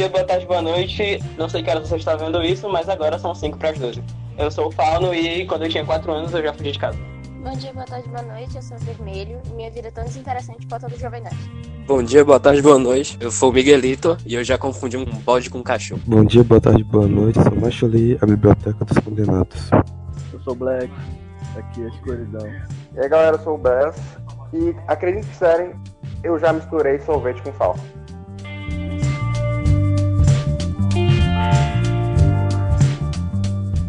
dia, 0.00 0.08
boa 0.08 0.24
tarde, 0.24 0.46
boa 0.46 0.62
noite. 0.62 1.22
Não 1.36 1.46
sei 1.46 1.62
que 1.62 1.68
hora 1.68 1.80
você 1.80 1.96
está 1.96 2.16
vendo 2.16 2.42
isso, 2.42 2.66
mas 2.70 2.88
agora 2.88 3.18
são 3.18 3.34
5 3.34 3.58
para 3.58 3.68
as 3.68 3.78
12. 3.78 4.02
Eu 4.38 4.50
sou 4.50 4.68
o 4.68 4.70
Fauno 4.70 5.14
e 5.14 5.44
quando 5.46 5.64
eu 5.64 5.68
tinha 5.68 5.84
4 5.84 6.10
anos 6.10 6.32
eu 6.32 6.42
já 6.42 6.54
fugi 6.54 6.72
de 6.72 6.78
casa. 6.78 6.98
Bom 7.44 7.52
dia, 7.52 7.70
boa 7.74 7.84
tarde, 7.84 8.08
boa 8.08 8.22
noite. 8.22 8.56
Eu 8.56 8.62
sou 8.62 8.78
o 8.78 8.80
Vermelho 8.80 9.38
e 9.44 9.54
minha 9.54 9.70
vida 9.70 9.88
é 9.88 9.90
tão 9.90 10.02
desinteressante 10.04 10.66
quanto 10.66 10.86
a 10.86 10.88
do 10.88 10.98
Jovem 10.98 11.20
Nerd. 11.20 11.36
Bom 11.86 12.02
dia, 12.02 12.24
boa 12.24 12.40
tarde, 12.40 12.62
boa 12.62 12.78
noite. 12.78 13.18
Eu 13.20 13.30
sou 13.30 13.50
o 13.50 13.52
Miguelito 13.52 14.16
e 14.24 14.36
eu 14.36 14.42
já 14.42 14.56
confundi 14.56 14.96
um 14.96 15.04
bode 15.04 15.50
com 15.50 15.58
um 15.58 15.62
cachorro. 15.62 16.00
Bom 16.06 16.24
dia, 16.24 16.42
boa 16.42 16.62
tarde, 16.62 16.82
boa 16.82 17.06
noite. 17.06 17.38
Eu 17.38 17.44
sou 17.44 17.56
Macholi, 17.56 18.18
a 18.22 18.26
Biblioteca 18.26 18.82
dos 18.82 18.98
Condenados. 19.00 19.70
Eu 20.32 20.40
sou 20.40 20.54
Black, 20.54 20.90
aqui 21.58 21.82
é 21.82 21.84
a 21.84 21.88
escuridão. 21.88 22.46
E 22.94 23.00
aí 23.00 23.06
galera, 23.06 23.36
eu 23.36 23.40
sou 23.40 23.54
o 23.54 23.58
Bess 23.58 24.00
e 24.54 24.74
acredite 24.88 25.26
se 25.26 25.32
quiserem, 25.32 25.74
eu 26.24 26.38
já 26.38 26.54
misturei 26.54 26.98
sorvete 27.00 27.42
com 27.42 27.52
sal. 27.52 27.76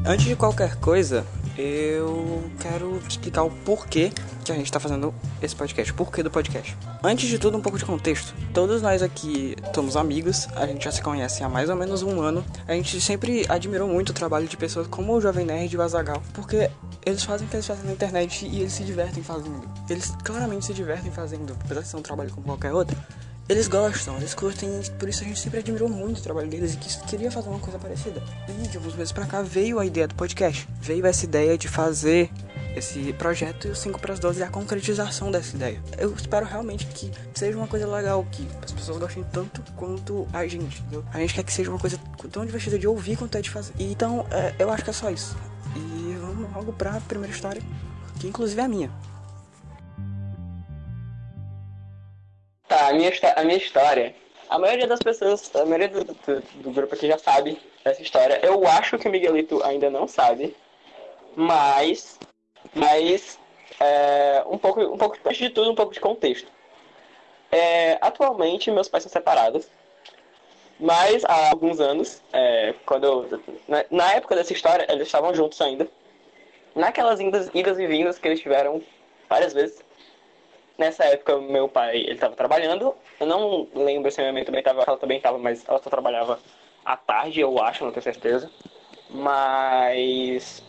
Antes 0.03 0.25
de 0.25 0.35
qualquer 0.35 0.77
coisa, 0.77 1.23
eu 1.55 2.43
quero 2.59 2.97
explicar 3.07 3.43
o 3.43 3.51
porquê 3.51 4.11
que 4.43 4.51
a 4.51 4.55
gente 4.55 4.65
está 4.65 4.79
fazendo 4.79 5.13
esse 5.39 5.55
podcast, 5.55 5.91
o 5.91 5.95
porquê 5.95 6.23
do 6.23 6.31
podcast. 6.31 6.75
Antes 7.03 7.29
de 7.29 7.37
tudo, 7.37 7.55
um 7.55 7.61
pouco 7.61 7.77
de 7.77 7.85
contexto. 7.85 8.33
Todos 8.51 8.81
nós 8.81 9.03
aqui 9.03 9.55
somos 9.75 9.95
amigos, 9.95 10.47
a 10.55 10.65
gente 10.65 10.83
já 10.83 10.91
se 10.91 11.03
conhece 11.03 11.43
há 11.43 11.49
mais 11.49 11.69
ou 11.69 11.75
menos 11.75 12.01
um 12.01 12.19
ano. 12.19 12.43
A 12.67 12.73
gente 12.73 12.99
sempre 12.99 13.45
admirou 13.47 13.87
muito 13.87 14.09
o 14.09 14.13
trabalho 14.13 14.47
de 14.47 14.57
pessoas 14.57 14.87
como 14.87 15.13
o 15.13 15.21
Jovem 15.21 15.45
Nerd 15.45 15.71
e 15.71 15.77
o 15.77 15.81
Azagal, 15.83 16.21
porque 16.33 16.71
eles 17.05 17.23
fazem 17.23 17.45
o 17.45 17.49
que 17.49 17.57
eles 17.57 17.67
fazem 17.67 17.85
na 17.85 17.91
internet 17.91 18.47
e 18.47 18.61
eles 18.61 18.73
se 18.73 18.83
divertem 18.83 19.21
fazendo. 19.21 19.69
Eles 19.87 20.11
claramente 20.23 20.65
se 20.65 20.73
divertem 20.73 21.11
fazendo, 21.11 21.55
apesar 21.63 21.81
de 21.81 21.87
ser 21.87 21.97
um 21.97 22.01
trabalho 22.01 22.31
como 22.31 22.47
qualquer 22.47 22.73
outro. 22.73 22.97
Eles 23.51 23.67
gostam, 23.67 24.15
eles 24.15 24.33
curtem, 24.33 24.81
por 24.97 25.09
isso 25.09 25.25
a 25.25 25.27
gente 25.27 25.37
sempre 25.37 25.59
admirou 25.59 25.89
muito 25.89 26.19
o 26.19 26.21
trabalho 26.21 26.47
deles 26.47 26.73
e 26.73 26.77
que 26.77 26.87
queria 27.05 27.29
fazer 27.29 27.49
uma 27.49 27.59
coisa 27.59 27.77
parecida. 27.77 28.23
E 28.47 28.65
de 28.69 28.77
alguns 28.77 28.95
meses 28.95 29.11
pra 29.11 29.25
cá 29.25 29.41
veio 29.41 29.77
a 29.77 29.85
ideia 29.85 30.07
do 30.07 30.15
podcast. 30.15 30.65
Veio 30.79 31.05
essa 31.05 31.25
ideia 31.25 31.57
de 31.57 31.67
fazer 31.67 32.31
esse 32.77 33.11
projeto 33.11 33.67
e 33.67 33.71
o 33.71 33.75
5 33.75 33.99
para 33.99 34.13
as 34.13 34.21
12 34.21 34.41
é 34.41 34.45
a 34.45 34.49
concretização 34.49 35.29
dessa 35.29 35.53
ideia. 35.53 35.83
Eu 35.97 36.15
espero 36.15 36.45
realmente 36.45 36.85
que 36.85 37.11
seja 37.33 37.57
uma 37.57 37.67
coisa 37.67 37.85
legal, 37.85 38.25
que 38.31 38.47
as 38.63 38.71
pessoas 38.71 38.97
gostem 38.97 39.25
tanto 39.33 39.61
quanto 39.75 40.25
a 40.31 40.47
gente. 40.47 40.79
Entendeu? 40.83 41.03
A 41.13 41.19
gente 41.19 41.33
quer 41.33 41.43
que 41.43 41.51
seja 41.51 41.69
uma 41.69 41.79
coisa 41.79 41.99
tão 42.31 42.45
divertida 42.45 42.79
de 42.79 42.87
ouvir 42.87 43.17
quanto 43.17 43.37
é 43.37 43.41
de 43.41 43.49
fazer. 43.49 43.73
Então, 43.77 44.25
é, 44.31 44.55
eu 44.59 44.69
acho 44.69 44.81
que 44.81 44.91
é 44.91 44.93
só 44.93 45.09
isso. 45.09 45.35
E 45.75 46.15
vamos 46.21 46.49
logo 46.55 46.71
pra 46.71 47.01
primeira 47.01 47.35
história, 47.35 47.61
que 48.17 48.29
inclusive 48.29 48.61
é 48.61 48.63
a 48.63 48.69
minha. 48.69 49.10
Tá, 52.71 52.87
a 52.87 52.93
minha, 52.93 53.11
a 53.35 53.43
minha 53.43 53.57
história. 53.57 54.15
A 54.49 54.57
maioria 54.57 54.87
das 54.87 55.01
pessoas, 55.01 55.53
a 55.53 55.65
maioria 55.65 55.89
do, 55.89 56.05
do, 56.05 56.41
do 56.63 56.71
grupo 56.71 56.95
aqui 56.95 57.05
já 57.05 57.17
sabe 57.17 57.61
essa 57.83 58.01
história. 58.01 58.39
Eu 58.41 58.65
acho 58.65 58.97
que 58.97 59.09
o 59.09 59.11
Miguelito 59.11 59.61
ainda 59.61 59.89
não 59.89 60.07
sabe, 60.07 60.55
mas. 61.35 62.17
Mas. 62.73 63.37
É, 63.77 64.41
um, 64.47 64.57
pouco, 64.57 64.79
um 64.79 64.97
pouco, 64.97 65.17
antes 65.25 65.37
de 65.37 65.49
tudo, 65.49 65.69
um 65.69 65.75
pouco 65.75 65.93
de 65.93 65.99
contexto. 65.99 66.49
É, 67.51 67.97
atualmente, 67.99 68.71
meus 68.71 68.87
pais 68.87 69.03
são 69.03 69.11
separados. 69.11 69.67
Mas 70.79 71.25
há 71.25 71.49
alguns 71.49 71.81
anos, 71.81 72.23
é, 72.31 72.73
quando 72.85 73.03
eu, 73.03 73.41
na, 73.67 73.83
na, 73.91 74.13
época 74.13 74.33
dessa 74.33 74.53
história, 74.53 74.87
eles 74.89 75.07
estavam 75.07 75.35
juntos 75.35 75.59
ainda. 75.59 75.89
Naquelas 76.73 77.19
idas, 77.19 77.51
idas 77.53 77.77
e 77.77 77.85
vindas 77.85 78.17
que 78.17 78.29
eles 78.29 78.39
tiveram 78.39 78.81
várias 79.27 79.51
vezes, 79.51 79.83
Nessa 80.81 81.03
época, 81.03 81.37
meu 81.37 81.69
pai, 81.69 81.97
ele 81.97 82.13
estava 82.13 82.35
trabalhando. 82.35 82.95
Eu 83.19 83.27
não 83.27 83.67
lembro 83.75 84.09
se 84.09 84.19
minha 84.19 84.33
mãe 84.33 84.43
também 84.43 84.61
estava, 84.61 84.81
ela 84.81 84.97
também 84.97 85.17
estava, 85.17 85.37
mas 85.37 85.63
ela 85.69 85.77
só 85.77 85.91
trabalhava 85.91 86.39
à 86.83 86.97
tarde, 86.97 87.39
eu 87.39 87.61
acho, 87.61 87.85
não 87.85 87.91
tenho 87.91 88.01
certeza. 88.01 88.49
Mas 89.07 90.63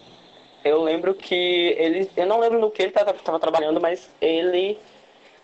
eu 0.63 0.83
lembro 0.83 1.15
que 1.15 1.35
ele, 1.79 2.11
eu 2.15 2.27
não 2.27 2.39
lembro 2.41 2.61
no 2.61 2.71
que 2.71 2.83
ele 2.83 2.91
estava 2.91 3.41
trabalhando, 3.41 3.81
mas 3.81 4.11
ele 4.21 4.79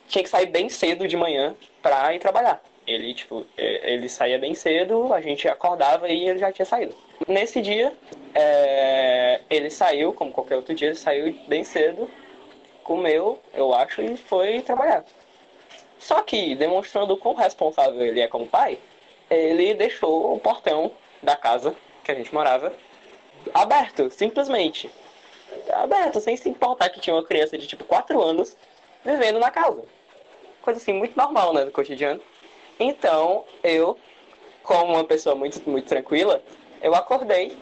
tinha 0.07 0.23
que 0.23 0.29
sair 0.29 0.45
bem 0.45 0.69
cedo 0.69 1.09
de 1.09 1.17
manhã 1.17 1.57
para 1.81 2.15
ir 2.15 2.19
trabalhar. 2.19 2.63
Ele, 2.87 3.15
tipo, 3.15 3.47
ele 3.57 4.07
saía 4.07 4.39
bem 4.39 4.55
cedo, 4.55 5.15
a 5.15 5.23
gente 5.23 5.49
acordava 5.49 6.11
e 6.11 6.29
ele 6.29 6.39
já 6.39 6.53
tinha 6.53 6.67
saído. 6.67 6.95
Nesse 7.27 7.63
dia, 7.63 7.95
é, 8.35 9.41
ele 9.49 9.71
saiu, 9.71 10.13
como 10.13 10.31
qualquer 10.31 10.57
outro 10.57 10.75
dia, 10.75 10.89
ele 10.89 10.95
saiu 10.95 11.35
bem 11.49 11.65
cedo 11.65 12.07
comeu, 12.89 13.39
eu 13.53 13.75
acho, 13.75 14.01
e 14.01 14.17
foi 14.17 14.63
trabalhar. 14.63 15.05
Só 15.99 16.23
que, 16.23 16.55
demonstrando 16.55 17.13
o 17.13 17.19
quão 17.19 17.35
responsável 17.35 18.01
ele 18.01 18.19
é 18.19 18.27
como 18.27 18.47
pai, 18.47 18.79
ele 19.29 19.75
deixou 19.75 20.35
o 20.35 20.41
portão 20.41 20.93
da 21.23 21.37
casa 21.37 21.77
que 22.03 22.11
a 22.11 22.15
gente 22.15 22.33
morava 22.33 22.73
aberto, 23.53 24.11
simplesmente. 24.11 24.91
Aberto, 25.71 26.19
sem 26.19 26.35
se 26.35 26.49
importar 26.49 26.89
que 26.89 26.99
tinha 26.99 27.15
uma 27.15 27.25
criança 27.25 27.59
de 27.59 27.67
tipo 27.67 27.85
4 27.85 28.23
anos 28.23 28.57
vivendo 29.05 29.39
na 29.39 29.51
casa. 29.51 29.85
Coisa 30.63 30.81
assim, 30.81 30.95
muito 30.95 31.15
normal, 31.15 31.53
né, 31.53 31.67
do 31.67 31.71
cotidiano. 31.71 32.23
Então, 32.81 33.45
eu, 33.63 33.99
como 34.63 34.95
uma 34.95 35.05
pessoa 35.05 35.35
muito, 35.35 35.61
muito 35.69 35.87
tranquila, 35.87 36.43
eu 36.81 36.95
acordei. 36.95 37.55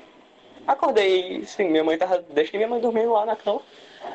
Acordei, 0.69 1.45
sim, 1.45 1.65
minha 1.65 1.83
mãe 1.83 1.99
tava. 1.99 2.19
Deixei 2.31 2.59
minha 2.59 2.69
mãe 2.69 2.81
dormindo 2.81 3.13
lá 3.13 3.27
na 3.27 3.35
cama. 3.35 3.61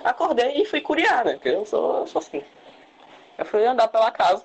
Acordei 0.04 0.62
e 0.62 0.66
fui 0.66 0.82
curiar, 0.82 1.26
né? 1.26 1.34
Porque 1.34 1.50
eu 1.50 1.66
sou, 1.66 2.00
eu 2.00 2.08
sou 2.08 2.20
assim. 2.20 2.44
Eu 3.38 3.46
fui 3.46 3.66
andar 3.66 3.88
pela 3.88 4.12
casa 4.12 4.44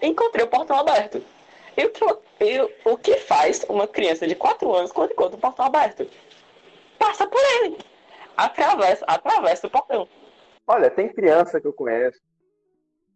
e 0.00 0.06
encontrei 0.06 0.44
o 0.44 0.48
portão 0.48 0.78
aberto. 0.78 1.22
E 1.76 1.84
o 1.84 1.90
que, 1.90 2.04
eu, 2.40 2.72
o 2.84 2.98
que 2.98 3.16
faz 3.16 3.64
uma 3.68 3.88
criança 3.88 4.26
de 4.26 4.34
4 4.34 4.74
anos 4.74 4.92
quando 4.92 5.12
encontra 5.12 5.36
o 5.36 5.40
portão 5.40 5.64
aberto? 5.64 6.06
Passa 6.98 7.26
por 7.26 7.40
ele. 7.40 7.78
Atravessa, 8.36 9.04
atravessa 9.06 9.66
o 9.66 9.70
portão. 9.70 10.08
Olha, 10.66 10.90
tem 10.90 11.08
criança 11.08 11.60
que 11.60 11.66
eu 11.66 11.72
conheço. 11.72 12.20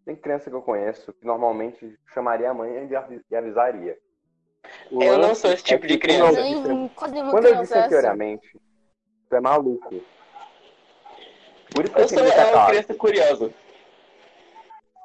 Tem 0.04 0.16
criança 0.16 0.48
que 0.48 0.56
eu 0.56 0.62
conheço 0.62 1.12
que 1.12 1.26
normalmente 1.26 1.98
chamaria 2.14 2.50
a 2.50 2.54
mãe 2.54 2.88
e 2.88 3.36
avisaria. 3.36 3.96
O 4.90 5.02
eu 5.02 5.18
não 5.18 5.34
sou 5.34 5.52
esse 5.52 5.62
tipo 5.62 5.84
é 5.84 5.88
de 5.88 5.98
criança. 5.98 6.40
Nem, 6.40 6.88
quando 6.88 7.46
eu 7.46 7.56
disse 7.56 7.76
anteriormente, 7.76 8.48
tu 9.28 9.36
é 9.36 9.40
maluco. 9.40 10.02
Por 11.74 11.84
isso 11.84 11.94
que 11.94 12.00
eu, 12.00 12.08
sou 12.08 12.18
é 12.18 12.52
uma 12.52 12.66
criança 12.66 12.94
curiosa. 12.94 13.50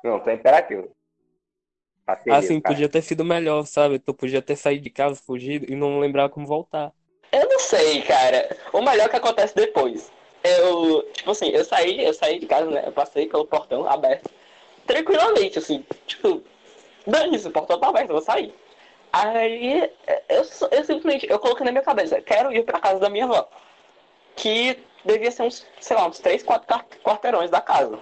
Não, 0.04 0.20
tu 0.20 0.30
é 0.30 0.34
imperativo. 0.34 0.90
assim, 2.08 2.60
cara. 2.60 2.74
podia 2.74 2.90
ter 2.90 3.02
sido 3.02 3.24
melhor, 3.24 3.66
sabe? 3.66 4.00
Tu 4.00 4.14
podia 4.14 4.42
ter 4.42 4.56
saído 4.56 4.84
de 4.84 4.90
casa, 4.90 5.22
fugido 5.22 5.72
e 5.72 5.76
não 5.76 6.00
lembrar 6.00 6.30
como 6.30 6.48
voltar. 6.48 6.92
Eu 7.32 7.48
não 7.48 7.60
sei, 7.60 8.02
cara. 8.02 8.58
O 8.74 8.82
melhor 8.82 9.10
que 9.10 9.16
acontece 9.16 9.56
depois. 9.56 10.12
Eu, 10.44 11.04
tipo 11.14 11.32
assim, 11.32 11.50
eu 11.50 11.64
saí, 11.64 12.04
eu 12.04 12.14
saí 12.14 12.40
de 12.40 12.48
casa, 12.48 12.70
né? 12.70 12.84
Eu 12.86 12.92
passei 12.92 13.28
pelo 13.28 13.46
portão 13.46 13.88
aberto. 13.88 14.30
Tranquilamente, 14.88 15.60
assim, 15.60 15.86
tipo, 16.08 16.44
dane-se, 17.06 17.48
o 17.48 17.52
portão 17.52 17.80
tá 17.80 17.90
aberto, 17.90 18.10
eu 18.10 18.16
vou 18.16 18.22
sair. 18.22 18.54
Aí 19.14 19.90
eu, 20.30 20.44
eu 20.72 20.84
simplesmente, 20.84 21.30
eu 21.30 21.38
coloquei 21.38 21.66
na 21.66 21.72
minha 21.72 21.84
cabeça, 21.84 22.22
quero 22.22 22.52
ir 22.52 22.64
pra 22.64 22.80
casa 22.80 23.00
da 23.00 23.10
minha 23.10 23.26
avó. 23.26 23.48
Que 24.36 24.80
devia 25.06 25.32
ser 25.32 25.44
uns, 25.44 25.66
sei 25.80 25.96
lá, 25.96 26.08
uns 26.08 26.20
3, 26.20 26.44
4 26.44 26.86
quarteirões 27.04 27.50
da 27.50 27.62
casa. 27.62 28.00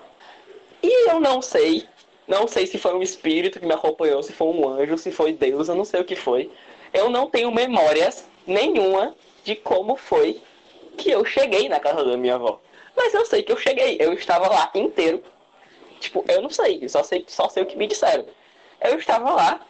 E 0.82 1.10
eu 1.10 1.20
não 1.20 1.42
sei, 1.42 1.88
não 2.28 2.48
sei 2.48 2.66
se 2.66 2.78
foi 2.78 2.94
um 2.94 3.02
espírito 3.02 3.60
que 3.60 3.66
me 3.66 3.74
acompanhou, 3.74 4.24
se 4.24 4.34
foi 4.34 4.48
um 4.48 4.68
anjo, 4.68 4.98
se 4.98 5.12
foi 5.12 5.34
Deus, 5.34 5.68
eu 5.68 5.76
não 5.76 5.86
sei 5.86 6.02
o 6.02 6.06
que 6.06 6.16
foi. 6.16 6.52
Eu 6.94 7.10
não 7.10 7.30
tenho 7.30 7.52
memórias 7.52 8.28
nenhuma 8.48 9.16
de 9.44 9.56
como 9.56 9.96
foi 9.96 10.42
que 10.98 11.10
eu 11.10 11.24
cheguei 11.24 11.70
na 11.70 11.80
casa 11.80 12.04
da 12.04 12.18
minha 12.18 12.36
avó. 12.36 12.60
Mas 12.96 13.14
eu 13.14 13.26
sei 13.26 13.44
que 13.44 13.52
eu 13.52 13.58
cheguei, 13.58 13.98
eu 14.00 14.14
estava 14.14 14.48
lá 14.48 14.70
inteiro. 14.74 15.24
Tipo, 16.00 16.24
eu 16.28 16.42
não 16.42 16.50
sei, 16.50 16.88
só 16.88 17.04
sei, 17.04 17.26
só 17.28 17.50
sei 17.50 17.64
o 17.64 17.66
que 17.66 17.78
me 17.78 17.88
disseram. 17.88 18.26
Eu 18.82 18.98
estava 18.98 19.32
lá, 19.32 19.62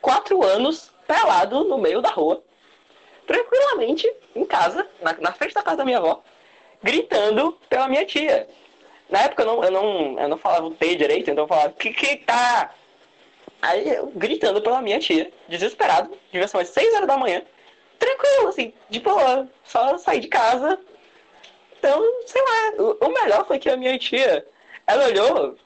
quatro 0.00 0.44
anos, 0.44 0.92
pelado 1.06 1.64
no 1.64 1.78
meio 1.78 2.00
da 2.00 2.10
rua, 2.10 2.42
tranquilamente, 3.26 4.12
em 4.34 4.44
casa, 4.44 4.88
na, 5.02 5.12
na 5.14 5.32
frente 5.32 5.54
da 5.54 5.62
casa 5.62 5.78
da 5.78 5.84
minha 5.84 5.98
avó, 5.98 6.22
gritando 6.82 7.58
pela 7.68 7.88
minha 7.88 8.04
tia. 8.04 8.48
Na 9.08 9.20
época 9.20 9.42
eu 9.42 9.46
não, 9.46 9.64
eu 9.64 9.70
não, 9.70 10.20
eu 10.20 10.28
não 10.28 10.38
falava 10.38 10.66
o 10.66 10.70
T 10.72 10.96
direito, 10.96 11.30
então 11.30 11.44
eu 11.44 11.48
falava, 11.48 11.72
que 11.72 11.92
que 11.92 12.16
tá? 12.18 12.74
Aí 13.62 13.88
eu 13.88 14.12
gritando 14.14 14.60
pela 14.60 14.82
minha 14.82 14.98
tia, 14.98 15.30
desesperado, 15.48 16.16
devia 16.32 16.46
ser 16.48 16.56
umas 16.56 16.68
6 16.68 16.94
horas 16.94 17.06
da 17.06 17.16
manhã, 17.16 17.42
tranquilo, 17.98 18.48
assim, 18.48 18.72
de 18.90 19.00
boa, 19.00 19.48
só 19.64 19.96
sair 19.98 20.20
de 20.20 20.28
casa. 20.28 20.78
Então, 21.78 22.02
sei 22.26 22.42
lá, 22.42 22.84
o, 23.00 23.08
melhor 23.08 23.46
foi 23.46 23.58
que 23.58 23.70
a 23.70 23.76
minha 23.76 23.98
tia, 23.98 24.46
ela 24.86 25.06
olhou, 25.06 25.56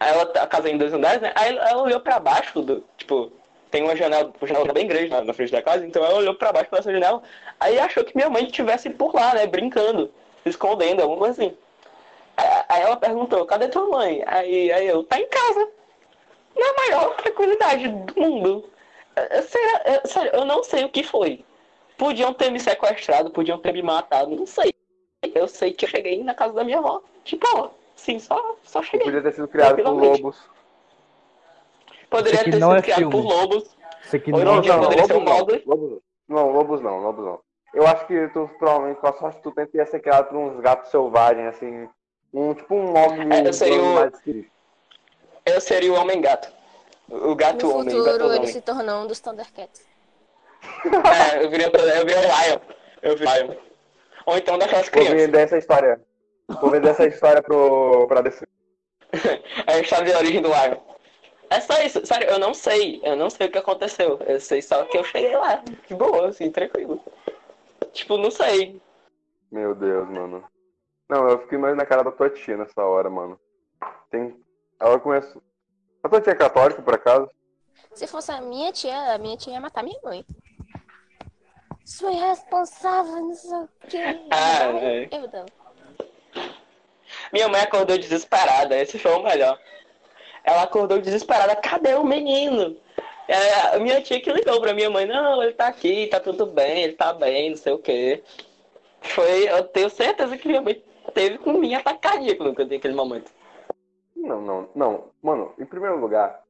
ela, 0.00 0.22
a 0.22 0.46
casa 0.46 0.70
em 0.70 0.78
dois 0.78 0.92
andares, 0.92 1.20
né? 1.20 1.32
Aí 1.34 1.56
ela 1.56 1.82
olhou 1.82 2.00
pra 2.00 2.18
baixo 2.18 2.62
do, 2.62 2.84
tipo, 2.96 3.30
tem 3.70 3.82
uma 3.82 3.96
janela, 3.96 4.32
uma 4.40 4.48
janela 4.48 4.72
bem 4.72 4.86
grande 4.86 5.10
na, 5.10 5.22
na 5.22 5.34
frente 5.34 5.52
da 5.52 5.62
casa, 5.62 5.86
então 5.86 6.04
ela 6.04 6.14
olhou 6.14 6.34
pra 6.34 6.52
baixo 6.52 6.70
dessa 6.70 6.92
janela, 6.92 7.22
aí 7.60 7.78
achou 7.78 8.04
que 8.04 8.16
minha 8.16 8.30
mãe 8.30 8.46
estivesse 8.46 8.90
por 8.90 9.14
lá, 9.14 9.34
né, 9.34 9.46
brincando 9.46 10.10
escondendo, 10.48 11.02
alguma 11.02 11.18
coisa 11.18 11.42
assim. 11.42 11.56
Aí 12.68 12.82
ela 12.82 12.96
perguntou, 12.96 13.46
cadê 13.46 13.68
tua 13.68 13.88
mãe? 13.88 14.22
Aí, 14.26 14.70
aí 14.70 14.86
eu, 14.86 15.02
tá 15.04 15.18
em 15.18 15.28
casa. 15.28 15.68
Na 16.54 16.72
maior 16.74 17.14
tranquilidade 17.16 17.88
do 17.88 18.20
mundo. 18.20 18.64
É, 19.14 19.42
sério, 19.42 19.80
é, 19.84 20.06
sério, 20.06 20.30
eu 20.34 20.44
não 20.44 20.62
sei 20.62 20.84
o 20.84 20.88
que 20.88 21.02
foi. 21.02 21.44
Podiam 21.96 22.34
ter 22.34 22.50
me 22.50 22.60
sequestrado, 22.60 23.30
podiam 23.30 23.58
ter 23.58 23.72
me 23.72 23.82
matado, 23.82 24.36
não 24.36 24.46
sei. 24.46 24.74
Eu 25.34 25.48
sei 25.48 25.72
que 25.72 25.86
eu 25.86 25.88
cheguei 25.88 26.22
na 26.22 26.34
casa 26.34 26.52
da 26.52 26.64
minha 26.64 26.78
avó. 26.78 27.02
Tipo, 27.24 27.46
ó, 27.56 27.70
sim, 27.94 28.18
só, 28.18 28.56
só 28.62 28.82
cheguei. 28.82 29.06
Podia 29.06 29.22
ter 29.22 29.32
sido 29.32 29.48
criado 29.48 29.82
por 29.82 29.90
lobos. 29.90 30.38
Poderia 32.10 32.44
ter 32.44 32.52
sido 32.52 32.74
é 32.74 32.82
criado 32.82 32.98
filme. 32.98 33.12
por 33.12 33.24
lobos. 33.24 33.76
Isso 34.04 34.16
aqui 34.16 34.30
não, 34.30 34.38
não, 34.38 34.44
não, 34.44 34.80
lobos, 34.82 35.08
não, 35.08 35.18
lobos, 35.18 36.02
não, 36.28 36.52
lobos 36.52 36.80
não, 36.82 36.98
lobos 37.00 37.24
não. 37.24 37.40
Eu 37.76 37.86
acho 37.86 38.06
que 38.06 38.28
tu 38.28 38.50
provavelmente 38.58 39.00
com 39.00 39.06
a 39.06 39.12
sorte 39.12 39.42
tu 39.42 39.52
tenta 39.52 39.84
ser 39.84 40.00
criado 40.00 40.30
por 40.30 40.38
uns 40.38 40.58
gatos 40.60 40.90
selvagens, 40.90 41.48
assim. 41.48 41.86
Um, 42.32 42.54
tipo 42.54 42.74
um 42.74 42.96
homem 42.96 43.28
é, 43.30 43.46
eu 43.46 43.52
seria 43.52 43.82
o... 43.82 43.94
mais 43.94 44.12
Eu 45.44 45.60
seria 45.60 45.92
o 45.92 45.96
homem 45.96 46.22
gato. 46.22 46.50
O 47.06 47.34
gato 47.34 47.66
no 47.66 47.74
homem. 47.74 47.94
No 47.94 48.02
futuro 48.02 48.24
ele 48.24 48.38
homem. 48.38 48.46
se 48.46 48.62
tornou 48.62 49.02
um 49.02 49.06
dos 49.06 49.20
Thundercats. 49.20 49.84
é, 51.36 51.44
eu 51.44 51.50
virei, 51.50 51.66
eu 51.66 52.06
virei 52.06 52.16
um 52.16 52.22
Lion. 52.22 52.58
Eu 53.02 53.14
virei 53.14 53.42
Lion. 53.42 53.54
Ou 54.24 54.38
então 54.38 54.58
daquelas 54.58 54.88
crianças. 54.88 55.12
Vou 55.12 55.26
vender 55.26 55.40
essa 55.40 55.58
história. 55.58 56.00
Vou 56.48 56.70
vender 56.70 56.88
essa 56.88 57.06
história 57.06 57.42
pro, 57.42 58.06
pra 58.08 58.22
DC. 58.22 58.46
é 59.66 59.74
a 59.74 59.80
história 59.80 60.06
de 60.06 60.16
origem 60.16 60.40
do 60.40 60.48
Lion. 60.48 60.78
É 61.50 61.60
só 61.60 61.78
isso, 61.82 62.04
sério, 62.06 62.26
eu 62.30 62.38
não 62.38 62.54
sei. 62.54 63.02
Eu 63.04 63.16
não 63.16 63.28
sei 63.28 63.48
o 63.48 63.50
que 63.50 63.58
aconteceu. 63.58 64.18
Eu 64.26 64.40
sei 64.40 64.62
só 64.62 64.82
que 64.84 64.96
eu 64.96 65.04
cheguei 65.04 65.36
lá. 65.36 65.62
Que 65.86 65.94
boa, 65.94 66.28
assim, 66.28 66.50
tranquilo. 66.50 67.02
Tipo, 67.96 68.18
não 68.18 68.30
sei. 68.30 68.80
Meu 69.50 69.74
Deus, 69.74 70.06
mano. 70.10 70.44
Não, 71.08 71.28
eu 71.28 71.38
fiquei 71.40 71.56
mais 71.56 71.74
na 71.74 71.86
cara 71.86 72.04
da 72.04 72.12
tua 72.12 72.28
tia 72.28 72.56
nessa 72.56 72.84
hora, 72.84 73.08
mano. 73.08 73.40
Tem. 74.10 74.38
Ela 74.78 75.00
conhece. 75.00 75.40
A 76.02 76.08
tua 76.08 76.20
tia 76.20 76.32
é 76.32 76.36
católica, 76.36 76.82
por 76.82 76.94
acaso? 76.94 77.30
Se 77.94 78.06
fosse 78.06 78.30
a 78.30 78.40
minha 78.40 78.70
tia, 78.70 79.14
a 79.14 79.18
minha 79.18 79.36
tia 79.36 79.54
ia 79.54 79.60
matar 79.60 79.82
minha 79.82 79.98
mãe. 80.04 80.24
Sou 81.86 82.10
irresponsável, 82.10 83.14
não 83.14 83.34
sei 83.34 83.58
o 83.58 83.68
quê. 83.88 84.02
Ah, 84.30 84.64
é. 84.82 85.08
Eu 85.10 85.30
não. 85.32 85.46
Minha 87.32 87.48
mãe 87.48 87.62
acordou 87.62 87.96
desesperada, 87.96 88.76
esse 88.76 88.98
foi 88.98 89.12
o 89.12 89.22
melhor. 89.22 89.58
Ela 90.44 90.64
acordou 90.64 91.00
desesperada, 91.00 91.56
cadê 91.56 91.94
o 91.94 92.04
menino? 92.04 92.76
É, 93.28 93.76
a 93.76 93.78
minha 93.78 94.00
tia 94.02 94.20
que 94.20 94.32
ligou 94.32 94.60
pra 94.60 94.74
minha 94.74 94.88
mãe, 94.88 95.04
não, 95.04 95.42
ele 95.42 95.52
tá 95.52 95.66
aqui, 95.66 96.06
tá 96.06 96.20
tudo 96.20 96.46
bem, 96.46 96.84
ele 96.84 96.92
tá 96.92 97.12
bem, 97.12 97.50
não 97.50 97.56
sei 97.56 97.72
o 97.72 97.78
quê. 97.78 98.22
Foi, 99.00 99.48
eu 99.48 99.64
tenho 99.64 99.90
certeza 99.90 100.36
que 100.36 100.46
minha 100.46 100.62
mãe 100.62 100.82
teve 101.12 101.38
com 101.38 101.54
minha 101.54 101.78
ataque 101.78 102.00
cardíaco 102.00 102.44
naquele 102.44 102.94
momento. 102.94 103.32
Não, 104.14 104.40
não, 104.40 104.68
não. 104.74 105.04
Mano, 105.22 105.52
em 105.58 105.64
primeiro 105.64 105.98
lugar, 105.98 106.42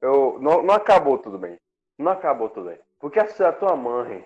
eu 0.00 0.38
não, 0.40 0.62
não 0.62 0.74
acabou 0.74 1.18
tudo 1.18 1.38
bem. 1.38 1.58
Não 1.98 2.12
acabou 2.12 2.48
tudo 2.48 2.68
bem. 2.68 2.78
Porque 2.98 3.18
a, 3.18 3.24
a 3.24 3.52
tua 3.52 3.76
mãe, 3.76 4.24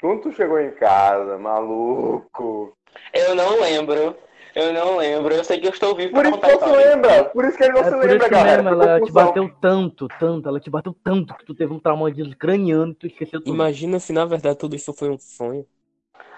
quando 0.00 0.22
tu 0.22 0.32
chegou 0.32 0.60
em 0.60 0.72
casa, 0.72 1.38
maluco. 1.38 2.76
Eu 3.12 3.34
não 3.34 3.60
lembro. 3.60 4.16
Eu 4.56 4.72
não 4.72 4.96
lembro, 4.96 5.34
eu 5.34 5.44
sei 5.44 5.60
que 5.60 5.66
eu 5.66 5.70
estou 5.70 5.94
vivo 5.94 6.14
Por 6.14 6.24
isso 6.24 6.40
que 6.40 6.56
você 6.56 6.76
lembra, 6.76 7.24
por 7.26 7.44
isso 7.44 7.58
que 7.58 7.64
ele 7.64 7.74
não 7.74 7.80
é 7.82 7.84
se 7.84 7.94
lembra, 7.94 8.28
galera. 8.30 8.62
Mesmo, 8.62 8.82
ela 8.82 9.00
te 9.02 9.12
bateu 9.12 9.54
tanto, 9.60 10.08
tanto, 10.18 10.48
ela 10.48 10.58
te 10.58 10.70
bateu 10.70 10.96
tanto 11.04 11.34
que 11.34 11.44
tu 11.44 11.54
teve 11.54 11.74
um 11.74 11.78
trauma 11.78 12.10
de 12.10 12.34
craniano 12.34 12.92
e 12.92 12.94
tu 12.94 13.06
esqueceu 13.06 13.38
tudo. 13.38 13.52
Imagina 13.52 14.00
se 14.00 14.14
na 14.14 14.24
verdade 14.24 14.56
tudo 14.56 14.74
isso 14.74 14.94
foi 14.94 15.10
um 15.10 15.18
sonho. 15.18 15.66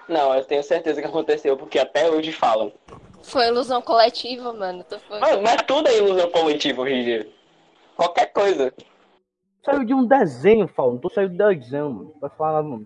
Não, 0.09 0.35
eu 0.35 0.43
tenho 0.43 0.61
certeza 0.61 1.01
que 1.01 1.07
aconteceu, 1.07 1.55
porque 1.55 1.79
até 1.79 2.11
hoje 2.11 2.33
falam. 2.33 2.73
Foi 3.23 3.47
ilusão 3.47 3.81
coletiva, 3.81 4.51
mano. 4.51 4.83
Mas, 5.09 5.41
mas, 5.41 5.61
tudo 5.61 5.87
é 5.87 5.97
ilusão 5.97 6.29
coletiva 6.29 6.81
hoje 6.81 6.93
em 6.93 7.03
dia. 7.05 7.29
Qualquer 7.95 8.33
coisa. 8.33 8.73
Saiu 9.63 9.85
de 9.85 9.93
um 9.93 10.05
desenho, 10.05 10.67
Faulo. 10.67 10.95
Não 10.95 10.99
tô 10.99 11.09
saindo 11.09 11.31
de 11.31 11.37
desenho, 11.37 11.89
mano. 11.89 12.13
Vai 12.19 12.29
falar, 12.31 12.63
mano. 12.63 12.85